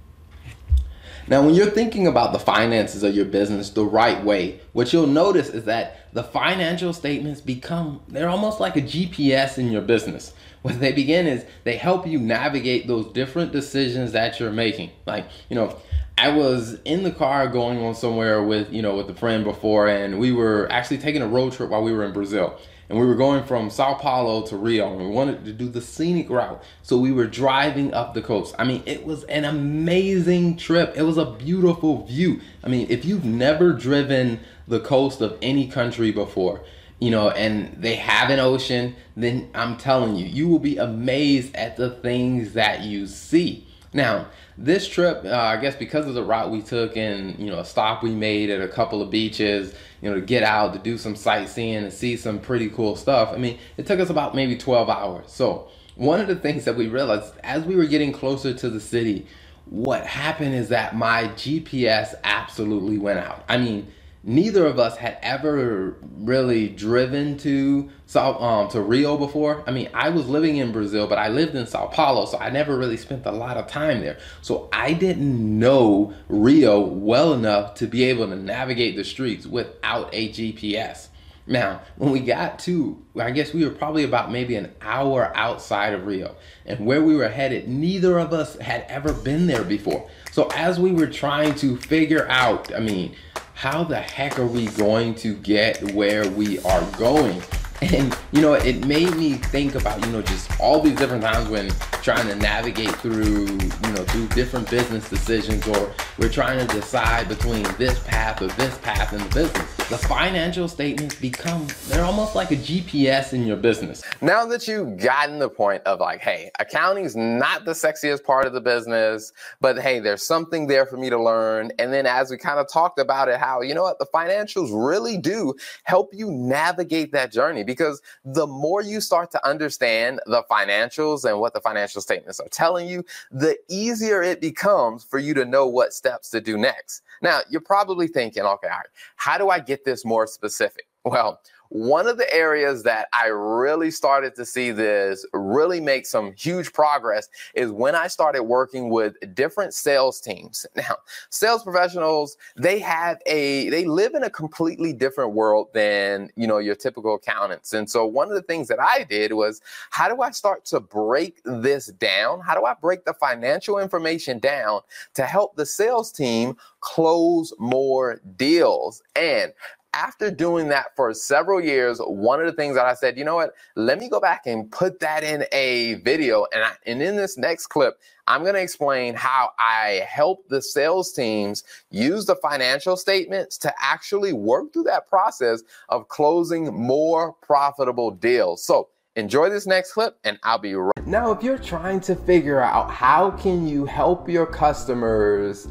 Now, 1.30 1.42
when 1.42 1.54
you're 1.54 1.70
thinking 1.70 2.06
about 2.06 2.32
the 2.32 2.38
finances 2.38 3.02
of 3.02 3.14
your 3.14 3.26
business 3.26 3.68
the 3.68 3.84
right 3.84 4.24
way, 4.24 4.60
what 4.72 4.94
you'll 4.94 5.06
notice 5.06 5.50
is 5.50 5.64
that 5.64 6.14
the 6.14 6.22
financial 6.22 6.94
statements 6.94 7.42
become, 7.42 8.00
they're 8.08 8.30
almost 8.30 8.60
like 8.60 8.76
a 8.76 8.80
GPS 8.80 9.58
in 9.58 9.70
your 9.70 9.82
business. 9.82 10.32
What 10.62 10.80
they 10.80 10.90
begin 10.92 11.26
is 11.26 11.44
they 11.64 11.76
help 11.76 12.06
you 12.06 12.18
navigate 12.18 12.86
those 12.86 13.12
different 13.12 13.52
decisions 13.52 14.12
that 14.12 14.40
you're 14.40 14.50
making. 14.50 14.90
Like, 15.06 15.26
you 15.50 15.56
know, 15.56 15.76
I 16.16 16.30
was 16.30 16.78
in 16.86 17.02
the 17.02 17.10
car 17.10 17.46
going 17.46 17.78
on 17.84 17.94
somewhere 17.94 18.42
with, 18.42 18.72
you 18.72 18.80
know, 18.80 18.96
with 18.96 19.10
a 19.10 19.14
friend 19.14 19.44
before, 19.44 19.86
and 19.86 20.18
we 20.18 20.32
were 20.32 20.66
actually 20.72 20.98
taking 20.98 21.20
a 21.20 21.28
road 21.28 21.52
trip 21.52 21.68
while 21.68 21.82
we 21.82 21.92
were 21.92 22.04
in 22.04 22.12
Brazil 22.12 22.58
and 22.88 22.98
we 22.98 23.06
were 23.06 23.14
going 23.14 23.44
from 23.44 23.68
Sao 23.70 23.94
Paulo 23.94 24.46
to 24.46 24.56
Rio 24.56 24.90
and 24.90 24.98
we 24.98 25.06
wanted 25.06 25.44
to 25.44 25.52
do 25.52 25.68
the 25.68 25.80
scenic 25.80 26.30
route. 26.30 26.62
So 26.82 26.96
we 26.96 27.12
were 27.12 27.26
driving 27.26 27.92
up 27.92 28.14
the 28.14 28.22
coast. 28.22 28.54
I 28.58 28.64
mean, 28.64 28.82
it 28.86 29.04
was 29.04 29.24
an 29.24 29.44
amazing 29.44 30.56
trip. 30.56 30.94
It 30.96 31.02
was 31.02 31.18
a 31.18 31.26
beautiful 31.26 32.06
view. 32.06 32.40
I 32.64 32.68
mean, 32.68 32.86
if 32.88 33.04
you've 33.04 33.24
never 33.24 33.72
driven 33.72 34.40
the 34.66 34.80
coast 34.80 35.20
of 35.20 35.36
any 35.42 35.68
country 35.68 36.10
before, 36.10 36.62
you 36.98 37.10
know, 37.10 37.30
and 37.30 37.76
they 37.80 37.96
have 37.96 38.30
an 38.30 38.40
ocean, 38.40 38.96
then 39.16 39.50
I'm 39.54 39.76
telling 39.76 40.16
you, 40.16 40.26
you 40.26 40.48
will 40.48 40.58
be 40.58 40.78
amazed 40.78 41.54
at 41.54 41.76
the 41.76 41.90
things 41.90 42.54
that 42.54 42.82
you 42.82 43.06
see. 43.06 43.67
Now, 43.92 44.26
this 44.56 44.86
trip, 44.86 45.24
uh, 45.24 45.34
I 45.34 45.56
guess 45.56 45.74
because 45.74 46.06
of 46.06 46.14
the 46.14 46.22
route 46.22 46.50
we 46.50 46.60
took 46.60 46.96
and, 46.96 47.38
you 47.38 47.46
know, 47.46 47.60
a 47.60 47.64
stop 47.64 48.02
we 48.02 48.10
made 48.10 48.50
at 48.50 48.60
a 48.60 48.68
couple 48.68 49.00
of 49.00 49.10
beaches, 49.10 49.74
you 50.02 50.10
know, 50.10 50.16
to 50.16 50.20
get 50.20 50.42
out, 50.42 50.74
to 50.74 50.78
do 50.78 50.98
some 50.98 51.16
sightseeing 51.16 51.84
and 51.84 51.92
see 51.92 52.16
some 52.16 52.38
pretty 52.38 52.68
cool 52.68 52.96
stuff. 52.96 53.30
I 53.32 53.38
mean, 53.38 53.58
it 53.76 53.86
took 53.86 53.98
us 54.00 54.10
about 54.10 54.34
maybe 54.34 54.56
12 54.56 54.90
hours. 54.90 55.30
So, 55.30 55.68
one 55.94 56.20
of 56.20 56.28
the 56.28 56.36
things 56.36 56.64
that 56.64 56.76
we 56.76 56.86
realized 56.86 57.34
as 57.42 57.64
we 57.64 57.74
were 57.74 57.86
getting 57.86 58.12
closer 58.12 58.54
to 58.54 58.70
the 58.70 58.80
city, 58.80 59.26
what 59.64 60.06
happened 60.06 60.54
is 60.54 60.68
that 60.68 60.94
my 60.94 61.24
GPS 61.28 62.14
absolutely 62.22 62.98
went 62.98 63.18
out. 63.18 63.44
I 63.48 63.58
mean, 63.58 63.88
neither 64.28 64.66
of 64.66 64.78
us 64.78 64.96
had 64.96 65.18
ever 65.22 65.96
really 66.18 66.68
driven 66.68 67.38
to 67.38 67.88
South 68.06 68.40
um, 68.40 68.68
to 68.68 68.80
Rio 68.80 69.16
before. 69.16 69.64
I 69.66 69.70
mean, 69.70 69.88
I 69.94 70.10
was 70.10 70.28
living 70.28 70.58
in 70.58 70.70
Brazil, 70.70 71.06
but 71.06 71.18
I 71.18 71.28
lived 71.28 71.54
in 71.54 71.66
Sao 71.66 71.86
Paulo, 71.86 72.26
so 72.26 72.38
I 72.38 72.50
never 72.50 72.76
really 72.76 72.98
spent 72.98 73.24
a 73.24 73.32
lot 73.32 73.56
of 73.56 73.66
time 73.66 74.00
there. 74.00 74.18
So 74.42 74.68
I 74.70 74.92
didn't 74.92 75.58
know 75.58 76.12
Rio 76.28 76.78
well 76.78 77.32
enough 77.32 77.74
to 77.76 77.86
be 77.86 78.04
able 78.04 78.28
to 78.28 78.36
navigate 78.36 78.96
the 78.96 79.04
streets 79.04 79.46
without 79.46 80.10
a 80.12 80.28
GPS. 80.28 81.08
Now, 81.46 81.80
when 81.96 82.10
we 82.10 82.20
got 82.20 82.58
to, 82.60 83.02
I 83.18 83.30
guess 83.30 83.54
we 83.54 83.64
were 83.64 83.70
probably 83.70 84.04
about 84.04 84.30
maybe 84.30 84.56
an 84.56 84.70
hour 84.82 85.32
outside 85.34 85.94
of 85.94 86.04
Rio. 86.04 86.36
And 86.66 86.84
where 86.84 87.02
we 87.02 87.16
were 87.16 87.30
headed, 87.30 87.66
neither 87.66 88.18
of 88.18 88.34
us 88.34 88.58
had 88.58 88.84
ever 88.88 89.14
been 89.14 89.46
there 89.46 89.64
before. 89.64 90.10
So 90.30 90.48
as 90.54 90.78
we 90.78 90.92
were 90.92 91.06
trying 91.06 91.54
to 91.56 91.78
figure 91.78 92.28
out, 92.28 92.74
I 92.74 92.80
mean, 92.80 93.16
how 93.58 93.82
the 93.82 93.96
heck 93.96 94.38
are 94.38 94.46
we 94.46 94.66
going 94.66 95.12
to 95.12 95.34
get 95.34 95.82
where 95.92 96.30
we 96.30 96.60
are 96.60 96.80
going? 96.96 97.42
And 97.80 98.16
you 98.32 98.40
know, 98.40 98.54
it 98.54 98.86
made 98.86 99.16
me 99.16 99.34
think 99.34 99.74
about, 99.74 100.04
you 100.04 100.12
know, 100.12 100.22
just 100.22 100.60
all 100.60 100.80
these 100.80 100.96
different 100.96 101.24
times 101.24 101.48
when 101.48 101.70
trying 102.02 102.26
to 102.28 102.36
navigate 102.36 102.94
through, 102.96 103.46
you 103.46 103.92
know, 103.92 104.04
through 104.04 104.28
different 104.28 104.70
business 104.70 105.08
decisions 105.08 105.66
or 105.66 105.92
we're 106.18 106.28
trying 106.28 106.64
to 106.64 106.72
decide 106.72 107.28
between 107.28 107.64
this 107.78 107.98
path 108.00 108.42
or 108.42 108.46
this 108.48 108.78
path 108.78 109.12
in 109.12 109.18
the 109.20 109.34
business. 109.34 109.77
The 109.88 109.96
financial 109.96 110.68
statements 110.68 111.14
become 111.14 111.66
they're 111.86 112.04
almost 112.04 112.34
like 112.34 112.50
a 112.50 112.56
GPS 112.56 113.32
in 113.32 113.46
your 113.46 113.56
business. 113.56 114.02
Now 114.20 114.44
that 114.44 114.68
you've 114.68 114.98
gotten 114.98 115.38
the 115.38 115.48
point 115.48 115.82
of 115.84 115.98
like, 115.98 116.20
hey, 116.20 116.50
accounting's 116.60 117.16
not 117.16 117.64
the 117.64 117.72
sexiest 117.72 118.22
part 118.22 118.44
of 118.44 118.52
the 118.52 118.60
business, 118.60 119.32
but 119.62 119.78
hey, 119.78 119.98
there's 119.98 120.22
something 120.22 120.66
there 120.66 120.84
for 120.84 120.98
me 120.98 121.08
to 121.08 121.18
learn. 121.18 121.72
And 121.78 121.90
then 121.90 122.04
as 122.04 122.30
we 122.30 122.36
kind 122.36 122.60
of 122.60 122.70
talked 122.70 122.98
about 122.98 123.30
it, 123.30 123.40
how 123.40 123.62
you 123.62 123.74
know 123.74 123.84
what 123.84 123.98
the 123.98 124.04
financials 124.12 124.68
really 124.72 125.16
do 125.16 125.54
help 125.84 126.10
you 126.12 126.30
navigate 126.30 127.12
that 127.12 127.32
journey 127.32 127.64
because 127.64 128.02
the 128.26 128.46
more 128.46 128.82
you 128.82 129.00
start 129.00 129.30
to 129.30 129.48
understand 129.48 130.20
the 130.26 130.42
financials 130.50 131.24
and 131.24 131.40
what 131.40 131.54
the 131.54 131.62
financial 131.62 132.02
statements 132.02 132.40
are 132.40 132.48
telling 132.48 132.88
you, 132.88 133.02
the 133.30 133.56
easier 133.70 134.22
it 134.22 134.42
becomes 134.42 135.02
for 135.02 135.18
you 135.18 135.32
to 135.32 135.46
know 135.46 135.66
what 135.66 135.94
steps 135.94 136.28
to 136.28 136.42
do 136.42 136.58
next. 136.58 137.00
Now, 137.22 137.40
you're 137.50 137.60
probably 137.60 138.08
thinking, 138.08 138.42
okay, 138.42 138.68
how 139.16 139.38
do 139.38 139.48
I 139.50 139.58
get 139.60 139.84
this 139.84 140.04
more 140.04 140.26
specific? 140.26 140.86
Well, 141.08 141.40
one 141.70 142.06
of 142.06 142.16
the 142.16 142.32
areas 142.34 142.82
that 142.84 143.08
I 143.12 143.26
really 143.26 143.90
started 143.90 144.34
to 144.36 144.44
see 144.44 144.70
this 144.70 145.26
really 145.32 145.80
make 145.80 146.06
some 146.06 146.32
huge 146.32 146.72
progress 146.72 147.28
is 147.54 147.70
when 147.70 147.94
I 147.94 148.08
started 148.08 148.44
working 148.44 148.88
with 148.90 149.14
different 149.34 149.74
sales 149.74 150.20
teams. 150.20 150.66
Now, 150.78 150.96
sales 151.30 151.64
professionals, 151.64 152.36
they 152.56 152.78
have 152.78 153.18
a 153.26 153.68
they 153.68 153.84
live 153.84 154.14
in 154.14 154.22
a 154.22 154.30
completely 154.30 154.92
different 154.92 155.32
world 155.32 155.68
than, 155.74 156.30
you 156.36 156.46
know, 156.46 156.58
your 156.58 156.76
typical 156.76 157.16
accountants. 157.16 157.72
And 157.72 157.90
so 157.90 158.06
one 158.06 158.28
of 158.28 158.34
the 158.34 158.42
things 158.42 158.68
that 158.68 158.80
I 158.80 159.02
did 159.02 159.32
was 159.32 159.60
how 159.90 160.08
do 160.08 160.22
I 160.22 160.30
start 160.30 160.64
to 160.66 160.78
break 160.78 161.40
this 161.44 161.86
down? 161.86 162.40
How 162.40 162.54
do 162.54 162.64
I 162.64 162.74
break 162.74 163.04
the 163.04 163.12
financial 163.14 163.78
information 163.78 164.38
down 164.38 164.82
to 165.14 165.24
help 165.24 165.56
the 165.56 165.66
sales 165.66 166.12
team 166.12 166.56
close 166.80 167.52
more 167.58 168.20
deals? 168.36 169.02
And 169.16 169.52
after 169.98 170.30
doing 170.30 170.68
that 170.68 170.94
for 170.94 171.12
several 171.12 171.60
years, 171.60 171.98
one 171.98 172.38
of 172.38 172.46
the 172.46 172.52
things 172.52 172.76
that 172.76 172.86
I 172.86 172.94
said, 172.94 173.18
you 173.18 173.24
know 173.24 173.34
what, 173.34 173.54
let 173.74 173.98
me 173.98 174.08
go 174.08 174.20
back 174.20 174.46
and 174.46 174.70
put 174.70 175.00
that 175.00 175.24
in 175.24 175.44
a 175.50 175.94
video. 176.04 176.46
And, 176.54 176.62
I, 176.62 176.72
and 176.86 177.02
in 177.02 177.16
this 177.16 177.36
next 177.36 177.66
clip, 177.66 178.00
I'm 178.28 178.42
going 178.42 178.54
to 178.54 178.62
explain 178.62 179.14
how 179.14 179.50
I 179.58 180.06
help 180.08 180.48
the 180.48 180.62
sales 180.62 181.12
teams 181.12 181.64
use 181.90 182.26
the 182.26 182.36
financial 182.36 182.96
statements 182.96 183.58
to 183.58 183.74
actually 183.80 184.32
work 184.32 184.72
through 184.72 184.84
that 184.84 185.08
process 185.08 185.62
of 185.88 186.06
closing 186.06 186.72
more 186.72 187.32
profitable 187.42 188.12
deals. 188.12 188.62
So 188.62 188.90
enjoy 189.16 189.50
this 189.50 189.66
next 189.66 189.92
clip 189.92 190.16
and 190.22 190.38
I'll 190.44 190.58
be 190.58 190.74
right. 190.74 191.06
Now, 191.06 191.32
if 191.32 191.42
you're 191.42 191.58
trying 191.58 192.00
to 192.02 192.14
figure 192.14 192.60
out 192.60 192.88
how 192.88 193.32
can 193.32 193.66
you 193.66 193.84
help 193.84 194.28
your 194.28 194.46
customers 194.46 195.66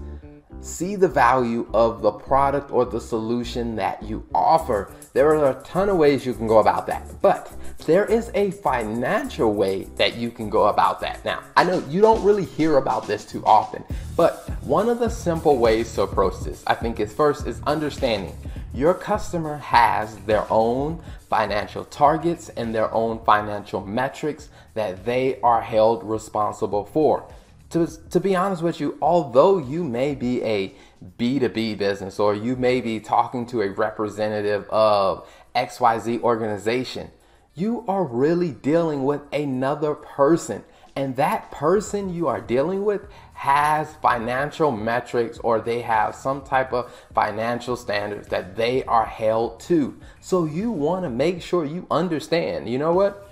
see 0.62 0.96
the 0.96 1.08
value 1.08 1.68
of 1.74 2.02
the 2.02 2.12
product 2.12 2.72
or 2.72 2.86
the 2.86 3.00
solution 3.00 3.76
that 3.76 4.02
you 4.04 4.28
offer. 4.34 4.92
There 5.14 5.30
are 5.36 5.52
a 5.52 5.64
ton 5.64 5.90
of 5.90 5.98
ways 5.98 6.26
you 6.26 6.34
can 6.34 6.48
go 6.48 6.60
about 6.60 6.88
that, 6.88 7.22
but 7.22 7.52
there 7.86 8.06
is 8.06 8.32
a 8.34 8.52
financial 8.52 9.54
way 9.54 9.84
that 9.96 10.16
you 10.16 10.32
can 10.32 10.50
go 10.50 10.68
about 10.68 11.00
that. 11.02 11.24
Now, 11.24 11.42
I 11.56 11.64
know 11.64 11.84
you 11.90 12.02
don't 12.02 12.24
really 12.24 12.46
hear 12.46 12.78
about 12.78 13.08
this 13.08 13.26
too 13.26 13.44
often, 13.46 13.84
but 14.16 14.50
one 14.62 14.90
of 14.90 15.00
the 15.00 15.10
simple 15.10 15.58
ways 15.58 15.94
to 15.96 16.04
approach 16.04 16.40
this, 16.42 16.64
I 16.68 16.76
think, 16.76 17.00
is 17.00 17.14
first 17.14 17.48
is 17.48 17.62
understanding 17.66 18.36
your 18.74 18.94
customer 18.94 19.58
has 19.58 20.18
their 20.18 20.46
own 20.52 21.02
financial 21.30 21.84
targets 21.86 22.50
and 22.50 22.76
their 22.76 22.94
own 22.94 23.24
financial 23.26 23.82
metrics 23.86 24.50
that 24.76 25.04
they 25.04 25.40
are 25.42 25.62
held 25.62 26.04
responsible 26.04 26.86
for 26.86 27.28
to, 27.70 27.88
to 28.10 28.20
be 28.20 28.36
honest 28.36 28.62
with 28.62 28.80
you, 28.80 28.98
although 29.02 29.58
you 29.58 29.84
may 29.84 30.16
be 30.16 30.44
a 30.44 30.74
B2B 31.18 31.78
business 31.78 32.20
or 32.20 32.34
you 32.34 32.56
may 32.56 32.82
be 32.82 33.00
talking 33.00 33.46
to 33.48 33.62
a 33.62 33.70
representative 33.70 34.68
of 34.70 35.30
XYZ 35.56 36.22
organization, 36.22 37.12
you 37.56 37.84
are 37.88 38.06
really 38.06 38.52
dealing 38.52 39.04
with 39.04 39.22
another 39.34 39.96
person. 39.96 40.64
And 40.96 41.16
that 41.18 41.52
person 41.52 42.14
you 42.14 42.28
are 42.28 42.42
dealing 42.42 42.84
with 42.86 43.08
has 43.34 43.94
financial 43.98 44.72
metrics 44.72 45.38
or 45.40 45.60
they 45.60 45.82
have 45.82 46.16
some 46.16 46.42
type 46.42 46.74
of 46.74 46.92
financial 47.14 47.76
standards 47.76 48.28
that 48.30 48.56
they 48.56 48.84
are 48.86 49.06
held 49.06 49.60
to. 49.62 50.00
So 50.22 50.46
you 50.46 50.72
want 50.72 51.04
to 51.04 51.10
make 51.10 51.42
sure 51.42 51.66
you 51.66 51.86
understand, 51.92 52.68
you 52.70 52.80
know 52.80 52.94
what? 52.94 53.27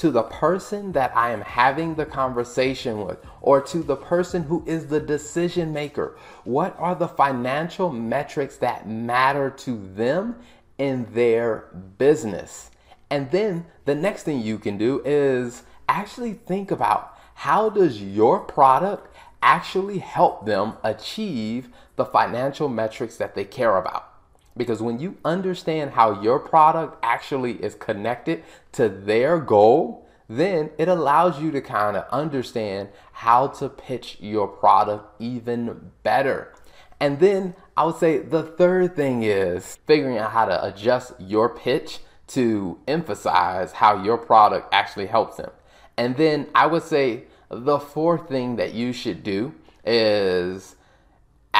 To 0.00 0.10
the 0.10 0.22
person 0.22 0.92
that 0.92 1.14
I 1.14 1.30
am 1.30 1.42
having 1.42 1.94
the 1.94 2.06
conversation 2.06 3.04
with 3.04 3.18
or 3.42 3.60
to 3.60 3.82
the 3.82 3.96
person 3.96 4.44
who 4.44 4.64
is 4.66 4.86
the 4.86 4.98
decision 4.98 5.74
maker? 5.74 6.16
What 6.44 6.74
are 6.78 6.94
the 6.94 7.06
financial 7.06 7.92
metrics 7.92 8.56
that 8.58 8.88
matter 8.88 9.50
to 9.50 9.88
them 9.94 10.36
in 10.78 11.06
their 11.12 11.66
business? 11.98 12.70
And 13.10 13.30
then 13.30 13.66
the 13.84 13.94
next 13.94 14.22
thing 14.22 14.40
you 14.40 14.58
can 14.58 14.78
do 14.78 15.02
is 15.04 15.64
actually 15.86 16.32
think 16.32 16.70
about 16.70 17.18
how 17.34 17.68
does 17.68 18.00
your 18.00 18.40
product 18.40 19.14
actually 19.42 19.98
help 19.98 20.46
them 20.46 20.78
achieve 20.82 21.68
the 21.96 22.06
financial 22.06 22.70
metrics 22.70 23.18
that 23.18 23.34
they 23.34 23.44
care 23.44 23.76
about? 23.76 24.09
Because 24.56 24.82
when 24.82 24.98
you 24.98 25.16
understand 25.24 25.92
how 25.92 26.20
your 26.20 26.38
product 26.38 26.98
actually 27.02 27.52
is 27.62 27.74
connected 27.74 28.42
to 28.72 28.88
their 28.88 29.38
goal, 29.38 30.06
then 30.28 30.70
it 30.78 30.88
allows 30.88 31.40
you 31.40 31.50
to 31.50 31.60
kind 31.60 31.96
of 31.96 32.04
understand 32.10 32.88
how 33.12 33.48
to 33.48 33.68
pitch 33.68 34.16
your 34.20 34.46
product 34.46 35.20
even 35.20 35.90
better. 36.02 36.52
And 37.00 37.18
then 37.18 37.54
I 37.76 37.84
would 37.84 37.96
say 37.96 38.18
the 38.18 38.42
third 38.42 38.94
thing 38.94 39.22
is 39.22 39.78
figuring 39.86 40.18
out 40.18 40.32
how 40.32 40.44
to 40.44 40.64
adjust 40.64 41.14
your 41.18 41.48
pitch 41.48 42.00
to 42.28 42.78
emphasize 42.86 43.72
how 43.72 44.02
your 44.02 44.18
product 44.18 44.68
actually 44.72 45.06
helps 45.06 45.36
them. 45.36 45.50
And 45.96 46.16
then 46.16 46.46
I 46.54 46.66
would 46.66 46.84
say 46.84 47.24
the 47.48 47.80
fourth 47.80 48.28
thing 48.28 48.56
that 48.56 48.74
you 48.74 48.92
should 48.92 49.22
do 49.22 49.54
is 49.84 50.76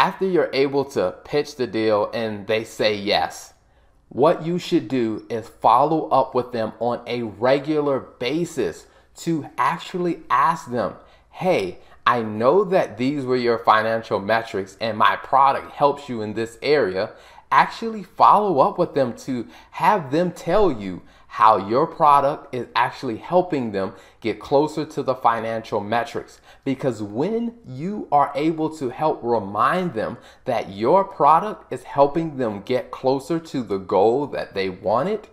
after 0.00 0.26
you're 0.26 0.48
able 0.54 0.86
to 0.86 1.14
pitch 1.24 1.56
the 1.56 1.66
deal 1.66 2.10
and 2.14 2.46
they 2.46 2.64
say 2.64 2.96
yes, 2.96 3.52
what 4.08 4.46
you 4.46 4.58
should 4.58 4.88
do 4.88 5.26
is 5.28 5.46
follow 5.46 6.08
up 6.08 6.34
with 6.34 6.52
them 6.52 6.72
on 6.80 7.02
a 7.06 7.22
regular 7.22 8.00
basis 8.00 8.86
to 9.14 9.46
actually 9.58 10.20
ask 10.30 10.70
them, 10.70 10.94
hey, 11.32 11.80
I 12.06 12.22
know 12.22 12.64
that 12.64 12.96
these 12.96 13.26
were 13.26 13.36
your 13.36 13.58
financial 13.58 14.18
metrics 14.18 14.78
and 14.80 14.96
my 14.96 15.16
product 15.16 15.72
helps 15.72 16.08
you 16.08 16.22
in 16.22 16.32
this 16.32 16.56
area. 16.62 17.10
Actually, 17.52 18.02
follow 18.02 18.60
up 18.60 18.78
with 18.78 18.94
them 18.94 19.14
to 19.18 19.46
have 19.72 20.10
them 20.10 20.32
tell 20.32 20.72
you 20.72 21.02
how 21.30 21.68
your 21.68 21.86
product 21.86 22.52
is 22.52 22.66
actually 22.74 23.16
helping 23.16 23.70
them 23.70 23.92
get 24.20 24.40
closer 24.40 24.84
to 24.84 25.00
the 25.00 25.14
financial 25.14 25.78
metrics. 25.78 26.40
Because 26.64 27.00
when 27.00 27.54
you 27.64 28.08
are 28.10 28.32
able 28.34 28.68
to 28.78 28.88
help 28.88 29.20
remind 29.22 29.94
them 29.94 30.18
that 30.44 30.70
your 30.70 31.04
product 31.04 31.72
is 31.72 31.84
helping 31.84 32.36
them 32.36 32.62
get 32.62 32.90
closer 32.90 33.38
to 33.38 33.62
the 33.62 33.78
goal 33.78 34.26
that 34.26 34.54
they 34.54 34.68
wanted, 34.68 35.28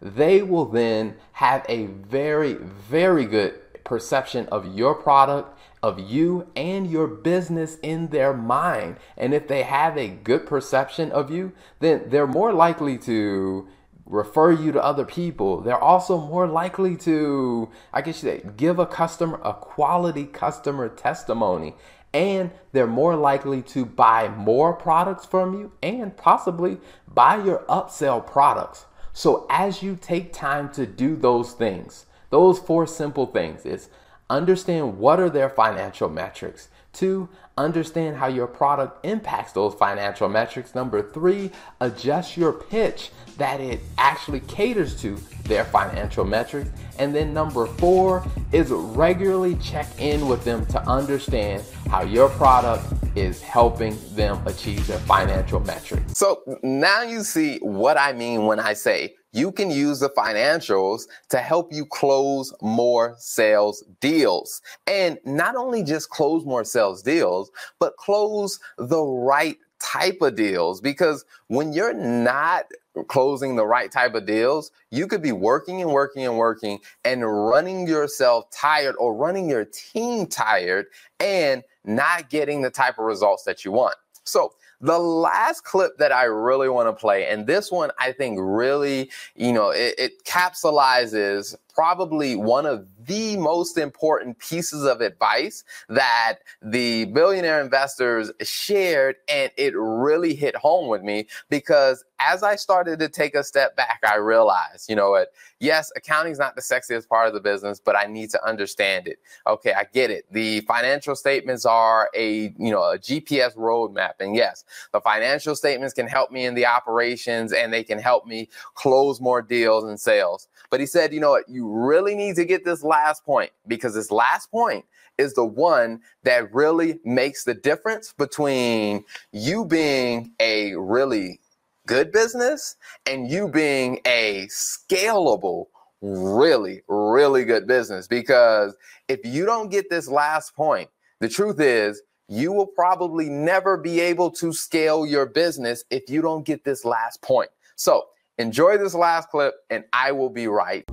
they 0.00 0.40
will 0.40 0.66
then 0.66 1.16
have 1.32 1.66
a 1.68 1.86
very, 1.86 2.54
very 2.54 3.24
good 3.24 3.58
perception 3.82 4.46
of 4.52 4.76
your 4.76 4.94
product, 4.94 5.58
of 5.82 5.98
you, 5.98 6.46
and 6.54 6.88
your 6.88 7.08
business 7.08 7.76
in 7.82 8.06
their 8.10 8.32
mind. 8.32 8.98
And 9.16 9.34
if 9.34 9.48
they 9.48 9.64
have 9.64 9.98
a 9.98 10.06
good 10.06 10.46
perception 10.46 11.10
of 11.10 11.28
you, 11.32 11.50
then 11.80 12.04
they're 12.06 12.28
more 12.28 12.52
likely 12.52 12.98
to 12.98 13.66
refer 14.10 14.50
you 14.50 14.72
to 14.72 14.84
other 14.84 15.04
people, 15.04 15.60
they're 15.60 15.78
also 15.78 16.18
more 16.18 16.46
likely 16.46 16.96
to, 16.96 17.70
I 17.92 18.02
guess 18.02 18.22
you 18.22 18.28
say, 18.28 18.42
give 18.56 18.78
a 18.78 18.86
customer 18.86 19.40
a 19.42 19.54
quality 19.54 20.24
customer 20.24 20.88
testimony. 20.88 21.74
And 22.12 22.50
they're 22.72 22.88
more 22.88 23.14
likely 23.14 23.62
to 23.62 23.84
buy 23.84 24.28
more 24.28 24.72
products 24.72 25.24
from 25.24 25.54
you 25.54 25.72
and 25.80 26.16
possibly 26.16 26.78
buy 27.06 27.36
your 27.36 27.60
upsell 27.68 28.26
products. 28.26 28.86
So 29.12 29.46
as 29.48 29.82
you 29.82 29.96
take 30.00 30.32
time 30.32 30.72
to 30.72 30.86
do 30.86 31.14
those 31.14 31.52
things, 31.52 32.06
those 32.30 32.58
four 32.58 32.88
simple 32.88 33.26
things 33.26 33.64
is 33.64 33.90
understand 34.28 34.98
what 34.98 35.20
are 35.20 35.30
their 35.30 35.50
financial 35.50 36.08
metrics. 36.08 36.68
Two, 36.92 37.28
understand 37.56 38.16
how 38.16 38.26
your 38.26 38.46
product 38.46 39.04
impacts 39.06 39.52
those 39.52 39.74
financial 39.74 40.28
metrics. 40.28 40.74
Number 40.74 41.10
three, 41.12 41.50
adjust 41.80 42.36
your 42.36 42.52
pitch 42.52 43.10
that 43.38 43.60
it 43.60 43.80
actually 43.96 44.40
caters 44.40 45.00
to 45.02 45.16
their 45.44 45.64
financial 45.64 46.24
metrics. 46.24 46.70
And 46.98 47.14
then 47.14 47.32
number 47.32 47.66
four 47.66 48.26
is 48.52 48.70
regularly 48.70 49.54
check 49.56 49.86
in 50.00 50.26
with 50.26 50.44
them 50.44 50.66
to 50.66 50.80
understand 50.88 51.62
how 51.88 52.02
your 52.02 52.28
product 52.30 52.84
is 53.16 53.40
helping 53.40 53.96
them 54.14 54.44
achieve 54.46 54.86
their 54.86 54.98
financial 55.00 55.60
metrics. 55.60 56.18
So 56.18 56.42
now 56.62 57.02
you 57.02 57.22
see 57.22 57.58
what 57.58 57.98
I 57.98 58.12
mean 58.12 58.46
when 58.46 58.58
I 58.60 58.72
say 58.72 59.14
you 59.32 59.52
can 59.52 59.70
use 59.70 60.00
the 60.00 60.10
financials 60.10 61.02
to 61.28 61.38
help 61.38 61.72
you 61.72 61.86
close 61.86 62.52
more 62.60 63.14
sales 63.18 63.84
deals. 64.00 64.62
And 64.86 65.18
not 65.24 65.56
only 65.56 65.82
just 65.82 66.10
close 66.10 66.44
more 66.44 66.64
sales 66.64 67.02
deals, 67.02 67.50
but 67.78 67.96
close 67.96 68.58
the 68.78 69.02
right 69.02 69.56
type 69.80 70.20
of 70.20 70.36
deals. 70.36 70.80
Because 70.80 71.24
when 71.48 71.72
you're 71.72 71.94
not 71.94 72.66
closing 73.08 73.56
the 73.56 73.66
right 73.66 73.90
type 73.90 74.14
of 74.14 74.26
deals, 74.26 74.72
you 74.90 75.06
could 75.06 75.22
be 75.22 75.32
working 75.32 75.80
and 75.80 75.92
working 75.92 76.24
and 76.24 76.36
working 76.36 76.80
and 77.04 77.22
running 77.22 77.86
yourself 77.86 78.50
tired 78.50 78.96
or 78.98 79.14
running 79.14 79.48
your 79.48 79.64
team 79.64 80.26
tired 80.26 80.86
and 81.20 81.62
not 81.84 82.30
getting 82.30 82.62
the 82.62 82.70
type 82.70 82.98
of 82.98 83.04
results 83.04 83.44
that 83.44 83.64
you 83.64 83.72
want. 83.72 83.94
So 84.24 84.54
the 84.80 84.98
last 84.98 85.64
clip 85.64 85.98
that 85.98 86.12
I 86.12 86.24
really 86.24 86.68
want 86.68 86.88
to 86.88 86.92
play, 86.92 87.26
and 87.26 87.46
this 87.46 87.70
one 87.70 87.90
I 87.98 88.12
think 88.12 88.38
really, 88.40 89.10
you 89.34 89.52
know, 89.52 89.70
it, 89.70 89.94
it 89.98 90.24
capsulizes 90.24 91.56
probably 91.74 92.36
one 92.36 92.66
of 92.66 92.86
the 93.06 93.36
most 93.36 93.78
important 93.78 94.38
pieces 94.38 94.84
of 94.84 95.00
advice 95.00 95.64
that 95.88 96.40
the 96.60 97.06
billionaire 97.06 97.60
investors 97.60 98.30
shared. 98.42 99.16
And 99.28 99.50
it 99.56 99.72
really 99.76 100.34
hit 100.34 100.56
home 100.56 100.88
with 100.88 101.02
me 101.02 101.26
because 101.48 102.04
as 102.18 102.42
I 102.42 102.56
started 102.56 102.98
to 102.98 103.08
take 103.08 103.34
a 103.34 103.42
step 103.42 103.76
back, 103.76 104.00
I 104.06 104.16
realized, 104.16 104.90
you 104.90 104.96
know 104.96 105.10
what? 105.10 105.32
Yes, 105.58 105.90
accounting 105.96 106.32
is 106.32 106.38
not 106.38 106.54
the 106.54 106.60
sexiest 106.60 107.08
part 107.08 107.28
of 107.28 107.34
the 107.34 107.40
business, 107.40 107.80
but 107.82 107.96
I 107.96 108.04
need 108.04 108.30
to 108.30 108.46
understand 108.46 109.08
it. 109.08 109.18
Okay, 109.46 109.72
I 109.72 109.84
get 109.84 110.10
it. 110.10 110.26
The 110.30 110.60
financial 110.62 111.16
statements 111.16 111.64
are 111.64 112.10
a, 112.14 112.54
you 112.58 112.70
know, 112.70 112.82
a 112.82 112.98
GPS 112.98 113.56
roadmap. 113.56 114.14
And 114.20 114.36
yes, 114.36 114.64
the 114.92 115.00
financial 115.00 115.54
statements 115.54 115.94
can 115.94 116.06
help 116.06 116.30
me 116.30 116.46
in 116.46 116.54
the 116.54 116.66
operations 116.66 117.52
and 117.52 117.72
they 117.72 117.82
can 117.82 117.98
help 117.98 118.26
me 118.26 118.48
close 118.74 119.20
more 119.20 119.42
deals 119.42 119.84
and 119.84 119.98
sales. 119.98 120.48
But 120.70 120.80
he 120.80 120.86
said, 120.86 121.12
you 121.12 121.20
know 121.20 121.30
what? 121.30 121.48
You 121.48 121.68
really 121.68 122.14
need 122.14 122.36
to 122.36 122.44
get 122.44 122.64
this 122.64 122.82
last 122.82 123.24
point 123.24 123.50
because 123.66 123.94
this 123.94 124.10
last 124.10 124.50
point 124.50 124.84
is 125.18 125.34
the 125.34 125.44
one 125.44 126.00
that 126.24 126.52
really 126.52 126.98
makes 127.04 127.44
the 127.44 127.54
difference 127.54 128.12
between 128.12 129.04
you 129.32 129.64
being 129.64 130.32
a 130.40 130.74
really 130.76 131.40
good 131.86 132.12
business 132.12 132.76
and 133.06 133.28
you 133.28 133.48
being 133.48 134.00
a 134.06 134.46
scalable, 134.46 135.66
really, 136.00 136.82
really 136.88 137.44
good 137.44 137.66
business. 137.66 138.06
Because 138.06 138.74
if 139.08 139.20
you 139.24 139.44
don't 139.44 139.70
get 139.70 139.90
this 139.90 140.08
last 140.08 140.54
point, 140.54 140.88
the 141.20 141.28
truth 141.28 141.60
is 141.60 142.02
you 142.30 142.52
will 142.52 142.66
probably 142.66 143.28
never 143.28 143.76
be 143.76 143.98
able 143.98 144.30
to 144.30 144.52
scale 144.52 145.04
your 145.04 145.26
business 145.26 145.84
if 145.90 146.08
you 146.08 146.22
don't 146.22 146.46
get 146.46 146.64
this 146.64 146.84
last 146.84 147.20
point. 147.22 147.50
So 147.74 148.06
enjoy 148.38 148.78
this 148.78 148.94
last 148.94 149.30
clip 149.30 149.54
and 149.68 149.82
I 149.92 150.12
will 150.12 150.30
be 150.30 150.46
right. 150.46 150.88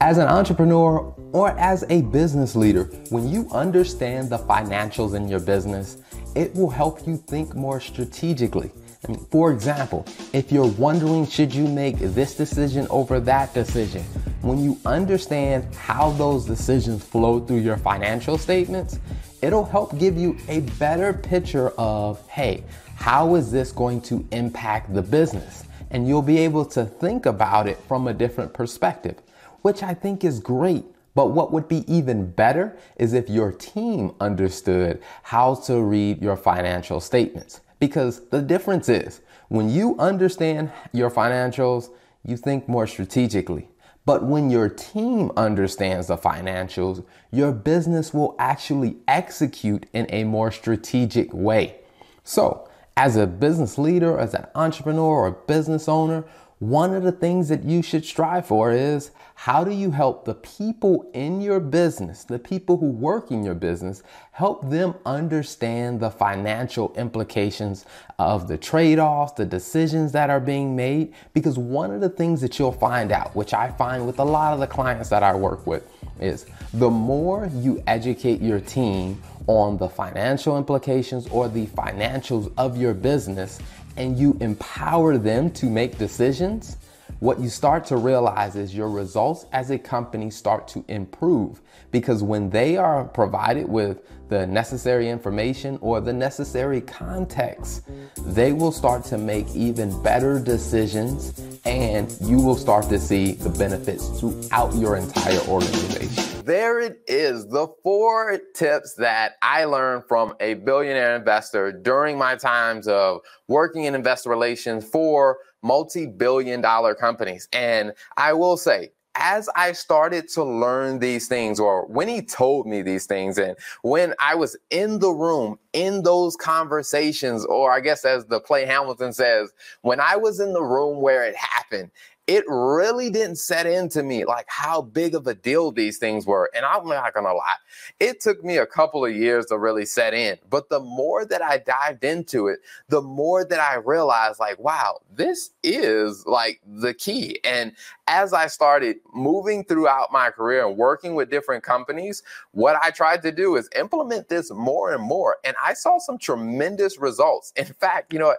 As 0.00 0.16
an 0.16 0.26
entrepreneur 0.26 1.14
or 1.32 1.50
as 1.58 1.84
a 1.90 2.00
business 2.00 2.56
leader, 2.56 2.84
when 3.10 3.28
you 3.28 3.46
understand 3.52 4.30
the 4.30 4.38
financials 4.38 5.14
in 5.14 5.28
your 5.28 5.38
business, 5.38 5.98
it 6.34 6.54
will 6.54 6.70
help 6.70 7.06
you 7.06 7.18
think 7.18 7.54
more 7.54 7.78
strategically. 7.78 8.70
I 9.06 9.12
mean, 9.12 9.26
for 9.30 9.52
example, 9.52 10.06
if 10.32 10.50
you're 10.50 10.66
wondering 10.66 11.26
should 11.26 11.54
you 11.54 11.68
make 11.68 11.98
this 11.98 12.34
decision 12.34 12.86
over 12.88 13.20
that 13.20 13.52
decision, 13.52 14.02
when 14.40 14.64
you 14.64 14.78
understand 14.86 15.74
how 15.74 16.10
those 16.12 16.46
decisions 16.46 17.04
flow 17.04 17.40
through 17.40 17.58
your 17.58 17.76
financial 17.76 18.38
statements, 18.38 18.98
it'll 19.44 19.64
help 19.64 19.98
give 19.98 20.16
you 20.16 20.38
a 20.48 20.60
better 20.78 21.12
picture 21.12 21.68
of, 21.76 22.26
hey, 22.28 22.64
how 22.96 23.34
is 23.34 23.52
this 23.52 23.72
going 23.72 24.00
to 24.00 24.26
impact 24.32 24.94
the 24.94 25.02
business? 25.02 25.64
And 25.90 26.08
you'll 26.08 26.22
be 26.22 26.38
able 26.38 26.64
to 26.66 26.86
think 26.86 27.26
about 27.26 27.68
it 27.68 27.78
from 27.86 28.08
a 28.08 28.14
different 28.14 28.54
perspective, 28.54 29.16
which 29.60 29.82
I 29.82 29.92
think 29.92 30.24
is 30.24 30.40
great. 30.40 30.84
But 31.14 31.26
what 31.26 31.52
would 31.52 31.68
be 31.68 31.84
even 31.92 32.30
better 32.30 32.76
is 32.96 33.12
if 33.12 33.28
your 33.28 33.52
team 33.52 34.14
understood 34.18 35.02
how 35.22 35.56
to 35.66 35.82
read 35.82 36.22
your 36.22 36.36
financial 36.36 36.98
statements. 36.98 37.60
Because 37.78 38.26
the 38.28 38.40
difference 38.40 38.88
is 38.88 39.20
when 39.48 39.68
you 39.68 39.94
understand 39.98 40.72
your 40.92 41.10
financials, 41.10 41.90
you 42.24 42.38
think 42.38 42.66
more 42.66 42.86
strategically. 42.86 43.68
But 44.06 44.24
when 44.24 44.50
your 44.50 44.68
team 44.68 45.30
understands 45.36 46.08
the 46.08 46.18
financials, 46.18 47.04
your 47.30 47.52
business 47.52 48.12
will 48.12 48.36
actually 48.38 48.96
execute 49.08 49.86
in 49.92 50.06
a 50.10 50.24
more 50.24 50.50
strategic 50.50 51.32
way. 51.32 51.76
So, 52.22 52.68
as 52.96 53.16
a 53.16 53.26
business 53.26 53.76
leader, 53.76 54.18
as 54.18 54.34
an 54.34 54.46
entrepreneur 54.54 55.26
or 55.26 55.30
business 55.32 55.88
owner, 55.88 56.24
one 56.60 56.94
of 56.94 57.02
the 57.02 57.12
things 57.12 57.48
that 57.48 57.64
you 57.64 57.82
should 57.82 58.04
strive 58.04 58.46
for 58.46 58.70
is 58.70 59.10
how 59.34 59.64
do 59.64 59.72
you 59.72 59.90
help 59.90 60.24
the 60.24 60.34
people 60.34 61.10
in 61.12 61.40
your 61.40 61.58
business, 61.58 62.22
the 62.22 62.38
people 62.38 62.76
who 62.76 62.86
work 62.86 63.32
in 63.32 63.42
your 63.42 63.54
business, 63.54 64.04
help 64.30 64.70
them 64.70 64.94
understand 65.04 65.98
the 65.98 66.10
financial 66.10 66.94
implications 66.94 67.84
of 68.18 68.46
the 68.46 68.56
trade 68.56 69.00
offs, 69.00 69.32
the 69.32 69.44
decisions 69.44 70.12
that 70.12 70.30
are 70.30 70.38
being 70.38 70.76
made? 70.76 71.12
Because 71.32 71.58
one 71.58 71.90
of 71.90 72.00
the 72.00 72.08
things 72.08 72.40
that 72.40 72.58
you'll 72.58 72.72
find 72.72 73.10
out, 73.10 73.34
which 73.34 73.52
I 73.52 73.70
find 73.72 74.06
with 74.06 74.20
a 74.20 74.24
lot 74.24 74.52
of 74.52 74.60
the 74.60 74.68
clients 74.68 75.08
that 75.08 75.24
I 75.24 75.34
work 75.34 75.66
with, 75.66 75.90
is 76.20 76.46
the 76.72 76.90
more 76.90 77.50
you 77.54 77.82
educate 77.88 78.40
your 78.40 78.60
team 78.60 79.20
on 79.48 79.76
the 79.76 79.88
financial 79.88 80.56
implications 80.56 81.26
or 81.28 81.48
the 81.48 81.66
financials 81.66 82.52
of 82.56 82.76
your 82.76 82.94
business 82.94 83.58
and 83.96 84.18
you 84.18 84.36
empower 84.40 85.18
them 85.18 85.50
to 85.52 85.66
make 85.66 85.98
decisions, 85.98 86.76
what 87.20 87.40
you 87.40 87.48
start 87.48 87.84
to 87.86 87.96
realize 87.96 88.56
is 88.56 88.74
your 88.74 88.88
results 88.88 89.46
as 89.52 89.70
a 89.70 89.78
company 89.78 90.30
start 90.30 90.66
to 90.68 90.84
improve. 90.88 91.60
Because 91.90 92.22
when 92.22 92.50
they 92.50 92.76
are 92.76 93.04
provided 93.04 93.68
with 93.68 94.02
the 94.28 94.46
necessary 94.46 95.08
information 95.08 95.78
or 95.80 96.00
the 96.00 96.12
necessary 96.12 96.80
context, 96.80 97.82
they 98.26 98.52
will 98.52 98.72
start 98.72 99.04
to 99.04 99.18
make 99.18 99.48
even 99.54 100.02
better 100.02 100.40
decisions 100.40 101.40
and 101.64 102.14
you 102.20 102.40
will 102.40 102.56
start 102.56 102.88
to 102.88 102.98
see 102.98 103.32
the 103.32 103.50
benefits 103.50 104.08
throughout 104.20 104.74
your 104.74 104.96
entire 104.96 105.40
organization 105.46 106.33
there 106.44 106.78
it 106.80 107.00
is 107.06 107.46
the 107.48 107.68
four 107.82 108.38
tips 108.54 108.94
that 108.94 109.32
I 109.42 109.64
learned 109.64 110.04
from 110.06 110.34
a 110.40 110.54
billionaire 110.54 111.16
investor 111.16 111.72
during 111.72 112.18
my 112.18 112.36
times 112.36 112.86
of 112.86 113.20
working 113.48 113.84
in 113.84 113.94
investor 113.94 114.28
relations 114.28 114.84
for 114.84 115.38
multi 115.62 116.06
billion 116.06 116.60
dollar 116.60 116.94
companies. 116.94 117.48
And 117.52 117.92
I 118.16 118.34
will 118.34 118.58
say, 118.58 118.90
as 119.16 119.48
I 119.54 119.72
started 119.72 120.28
to 120.30 120.44
learn 120.44 120.98
these 120.98 121.28
things, 121.28 121.60
or 121.60 121.86
when 121.86 122.08
he 122.08 122.20
told 122.20 122.66
me 122.66 122.82
these 122.82 123.06
things, 123.06 123.38
and 123.38 123.56
when 123.82 124.12
I 124.18 124.34
was 124.34 124.56
in 124.70 124.98
the 124.98 125.10
room 125.10 125.58
in 125.72 126.02
those 126.02 126.36
conversations, 126.36 127.44
or 127.46 127.70
I 127.72 127.80
guess 127.80 128.04
as 128.04 128.26
the 128.26 128.40
play 128.40 128.66
Hamilton 128.66 129.12
says, 129.12 129.52
when 129.82 130.00
I 130.00 130.16
was 130.16 130.40
in 130.40 130.52
the 130.52 130.62
room 130.62 131.00
where 131.00 131.24
it 131.24 131.36
happened, 131.36 131.90
it 132.26 132.44
really 132.48 133.10
didn't 133.10 133.36
set 133.36 133.66
into 133.66 134.02
me 134.02 134.24
like 134.24 134.46
how 134.48 134.80
big 134.80 135.14
of 135.14 135.26
a 135.26 135.34
deal 135.34 135.70
these 135.70 135.98
things 135.98 136.26
were. 136.26 136.50
And 136.54 136.64
I'm 136.64 136.86
not 136.86 137.12
gonna 137.12 137.34
lie, 137.34 137.56
it 138.00 138.20
took 138.20 138.42
me 138.42 138.56
a 138.56 138.66
couple 138.66 139.04
of 139.04 139.14
years 139.14 139.46
to 139.46 139.58
really 139.58 139.84
set 139.84 140.14
in. 140.14 140.38
But 140.48 140.70
the 140.70 140.80
more 140.80 141.26
that 141.26 141.42
I 141.42 141.58
dived 141.58 142.02
into 142.02 142.48
it, 142.48 142.60
the 142.88 143.02
more 143.02 143.44
that 143.44 143.60
I 143.60 143.76
realized, 143.76 144.40
like, 144.40 144.58
wow, 144.58 145.00
this 145.14 145.50
is 145.62 146.24
like 146.26 146.60
the 146.66 146.94
key. 146.94 147.40
And 147.44 147.72
as 148.08 148.32
I 148.32 148.46
started 148.46 148.96
moving 149.14 149.64
throughout 149.64 150.10
my 150.10 150.30
career 150.30 150.66
and 150.66 150.76
working 150.76 151.14
with 151.14 151.30
different 151.30 151.62
companies, 151.62 152.22
what 152.52 152.76
I 152.82 152.90
tried 152.90 153.22
to 153.22 153.32
do 153.32 153.56
is 153.56 153.68
implement 153.76 154.28
this 154.28 154.50
more 154.50 154.92
and 154.92 155.02
more. 155.02 155.36
And 155.44 155.56
I 155.62 155.74
saw 155.74 155.98
some 155.98 156.18
tremendous 156.18 156.98
results. 156.98 157.52
In 157.56 157.66
fact, 157.66 158.12
you 158.12 158.18
know, 158.18 158.34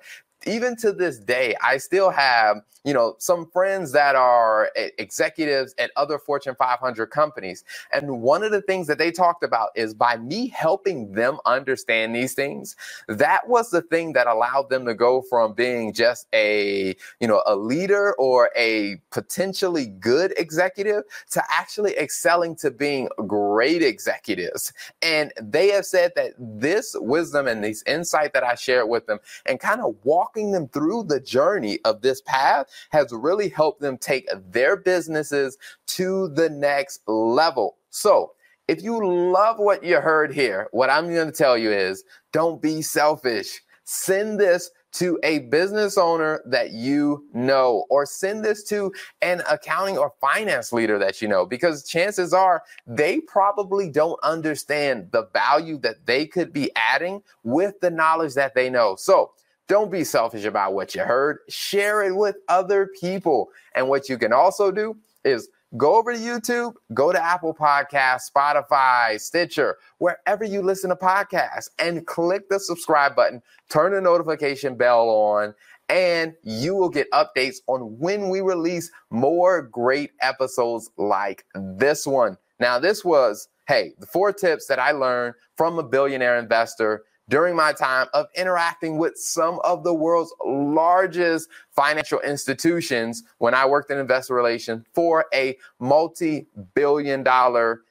even 0.46 0.76
to 0.78 0.92
this 0.92 1.20
day, 1.20 1.56
I 1.64 1.78
still 1.78 2.10
have, 2.10 2.58
you 2.84 2.94
know, 2.94 3.16
some 3.18 3.50
friends 3.50 3.92
that 3.94 4.16
are 4.16 4.70
executives 4.76 5.74
at 5.80 5.90
other 5.96 6.20
Fortune 6.20 6.56
500 6.56 7.08
companies. 7.08 7.64
And 7.92 8.22
one 8.22 8.44
of 8.44 8.52
the 8.52 8.62
things 8.62 8.86
that 8.88 9.00
they 9.00 9.12
talked 9.12 9.44
about 9.44 9.70
is 9.76 9.96
by 9.96 10.18
me 10.18 10.50
helping 10.50 11.14
them 11.14 11.40
understand 11.46 12.16
these 12.16 12.36
things, 12.36 12.76
that 13.08 13.48
was 13.48 13.72
the 13.72 13.82
thing 13.82 14.14
that 14.14 14.28
allowed 14.28 14.70
them 14.70 14.86
to 14.86 14.94
go 14.94 15.24
from 15.24 15.54
being 15.54 15.94
just 15.94 16.28
a, 16.34 16.96
you 17.20 17.28
know, 17.28 17.42
a 17.48 17.56
leader 17.56 18.14
or 18.20 18.52
a 18.56 18.98
potentially 19.12 19.88
good 19.88 20.34
executive 20.38 21.04
to 21.32 21.44
actually 21.50 21.98
excelling 21.98 22.56
to 22.58 22.70
being 22.70 23.10
great 23.26 23.82
executives. 23.82 24.72
And 25.02 25.34
they 25.42 25.70
have 25.70 25.86
said 25.86 26.12
that 26.16 26.34
this 26.38 26.96
wisdom 27.00 27.48
and 27.48 27.64
this 27.64 27.84
insight 27.88 28.34
that 28.34 28.44
I 28.44 28.54
shared 28.54 28.90
with 28.90 29.08
them 29.08 29.20
and 29.48 29.60
kind 29.60 29.82
of 29.82 29.96
walk 30.04 30.35
walking 30.36 30.52
them 30.52 30.68
through 30.70 31.04
the 31.04 31.20
journey 31.20 31.80
of 31.86 32.02
this 32.02 32.22
path 32.22 32.68
has 32.92 33.12
really 33.12 33.48
helped 33.50 33.80
them 33.80 33.98
take 33.98 34.28
their 34.52 34.76
businesses 34.76 35.58
to 35.88 36.28
the 36.30 36.50
next 36.50 37.02
level. 37.08 37.78
So, 37.90 38.34
if 38.68 38.82
you 38.82 39.06
love 39.06 39.60
what 39.60 39.84
you 39.84 39.98
heard 40.02 40.34
here, 40.34 40.68
what 40.72 40.90
I'm 40.90 41.14
going 41.14 41.28
to 41.28 41.38
tell 41.38 41.58
you 41.58 41.72
is 41.72 42.04
don't 42.34 42.62
be 42.62 42.82
selfish. 42.82 43.62
Send 43.84 44.40
this 44.40 44.72
to 44.94 45.20
a 45.24 45.40
business 45.40 45.98
owner 45.98 46.42
that 46.48 46.72
you 46.72 47.28
know, 47.34 47.86
or 47.90 48.08
send 48.08 48.44
this 48.44 48.64
to 48.64 48.92
an 49.22 49.44
accounting 49.50 49.98
or 50.00 50.14
finance 50.20 50.74
leader 50.74 50.98
that 50.98 51.22
you 51.22 51.28
know, 51.28 51.46
because 51.46 51.88
chances 51.88 52.34
are 52.34 52.64
they 52.88 53.20
probably 53.22 53.90
don't 53.90 54.20
understand 54.24 55.10
the 55.12 55.28
value 55.32 55.78
that 55.78 56.08
they 56.08 56.26
could 56.26 56.52
be 56.52 56.72
adding 56.76 57.22
with 57.44 57.80
the 57.82 57.92
knowledge 57.92 58.34
that 58.34 58.56
they 58.56 58.70
know. 58.70 58.96
So 58.98 59.32
don't 59.68 59.92
be 59.92 60.04
selfish 60.04 60.46
about 60.46 60.74
what 60.74 60.94
you 60.96 61.02
heard. 61.02 61.40
Share 61.50 62.04
it 62.04 62.16
with 62.16 62.36
other 62.48 62.90
people. 63.00 63.50
And 63.74 63.90
what 63.90 64.10
you 64.10 64.18
can 64.18 64.34
also 64.34 64.72
do 64.72 64.96
is 65.24 65.50
go 65.78 65.96
over 65.96 66.14
to 66.14 66.20
YouTube, 66.20 66.74
go 66.94 67.12
to 67.12 67.24
Apple 67.24 67.54
Podcasts, 67.54 68.32
Spotify, 68.32 69.20
Stitcher, 69.20 69.78
wherever 69.98 70.44
you 70.44 70.62
listen 70.62 70.90
to 70.90 70.96
podcasts, 70.96 71.70
and 71.80 72.06
click 72.06 72.50
the 72.50 72.60
subscribe 72.60 73.16
button, 73.16 73.42
turn 73.70 73.94
the 73.94 74.02
notification 74.02 74.76
bell 74.76 75.10
on, 75.10 75.54
and 75.90 76.34
you 76.44 76.76
will 76.76 76.90
get 76.90 77.12
updates 77.12 77.58
on 77.68 77.98
when 78.00 78.30
we 78.30 78.42
release 78.42 78.92
more 79.10 79.62
great 79.62 80.12
episodes 80.22 80.90
like 80.98 81.46
this 81.56 82.06
one. 82.08 82.38
Now, 82.60 82.80
this 82.80 83.04
was, 83.04 83.48
hey, 83.68 83.94
the 84.00 84.08
four 84.08 84.32
tips 84.32 84.68
that 84.68 84.80
I 84.80 84.92
learned 84.92 85.36
from 85.58 85.78
a 85.78 85.84
billionaire 85.84 86.38
investor 86.38 87.04
during 87.30 87.56
my 87.56 87.74
time 87.74 88.08
of 88.14 88.28
interacting 88.36 88.98
with 88.98 89.18
some 89.18 89.60
of 89.64 89.84
the 89.84 89.94
world's 89.94 90.34
largest 90.46 91.50
financial 91.72 92.20
institutions 92.22 93.24
when 93.40 93.54
I 93.54 93.66
worked 93.66 93.92
in 93.92 93.98
investor 93.98 94.36
relations 94.36 94.86
for 94.94 95.26
a 95.34 95.58
multi 95.80 96.48
billion 96.74 97.24
dollar 97.24 97.82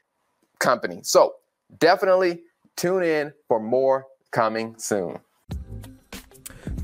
company. 0.58 1.00
So 1.02 1.34
definitely 1.78 2.42
tune 2.76 3.02
in 3.02 3.32
for 3.48 3.60
more 3.60 4.06
coming 4.30 4.74
soon. 4.78 5.18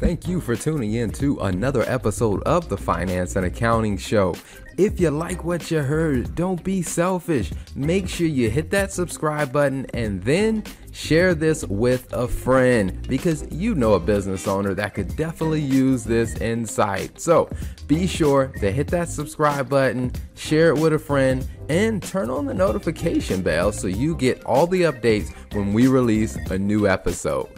Thank 0.00 0.26
you 0.26 0.40
for 0.40 0.56
tuning 0.56 0.94
in 0.94 1.10
to 1.10 1.38
another 1.40 1.82
episode 1.82 2.42
of 2.44 2.70
the 2.70 2.76
Finance 2.78 3.36
and 3.36 3.44
Accounting 3.44 3.98
Show. 3.98 4.34
If 4.78 4.98
you 4.98 5.10
like 5.10 5.44
what 5.44 5.70
you 5.70 5.80
heard, 5.80 6.34
don't 6.34 6.64
be 6.64 6.80
selfish. 6.80 7.52
Make 7.76 8.08
sure 8.08 8.26
you 8.26 8.48
hit 8.48 8.70
that 8.70 8.92
subscribe 8.92 9.52
button 9.52 9.84
and 9.92 10.22
then 10.22 10.64
share 10.90 11.34
this 11.34 11.66
with 11.66 12.10
a 12.14 12.26
friend 12.26 13.06
because 13.08 13.46
you 13.52 13.74
know 13.74 13.92
a 13.92 14.00
business 14.00 14.48
owner 14.48 14.72
that 14.72 14.94
could 14.94 15.14
definitely 15.16 15.60
use 15.60 16.02
this 16.02 16.34
insight. 16.36 17.20
So 17.20 17.50
be 17.86 18.06
sure 18.06 18.46
to 18.60 18.72
hit 18.72 18.88
that 18.88 19.10
subscribe 19.10 19.68
button, 19.68 20.12
share 20.34 20.70
it 20.70 20.78
with 20.78 20.94
a 20.94 20.98
friend, 20.98 21.46
and 21.68 22.02
turn 22.02 22.30
on 22.30 22.46
the 22.46 22.54
notification 22.54 23.42
bell 23.42 23.70
so 23.70 23.86
you 23.86 24.16
get 24.16 24.42
all 24.44 24.66
the 24.66 24.80
updates 24.82 25.30
when 25.52 25.74
we 25.74 25.88
release 25.88 26.36
a 26.50 26.58
new 26.58 26.88
episode. 26.88 27.50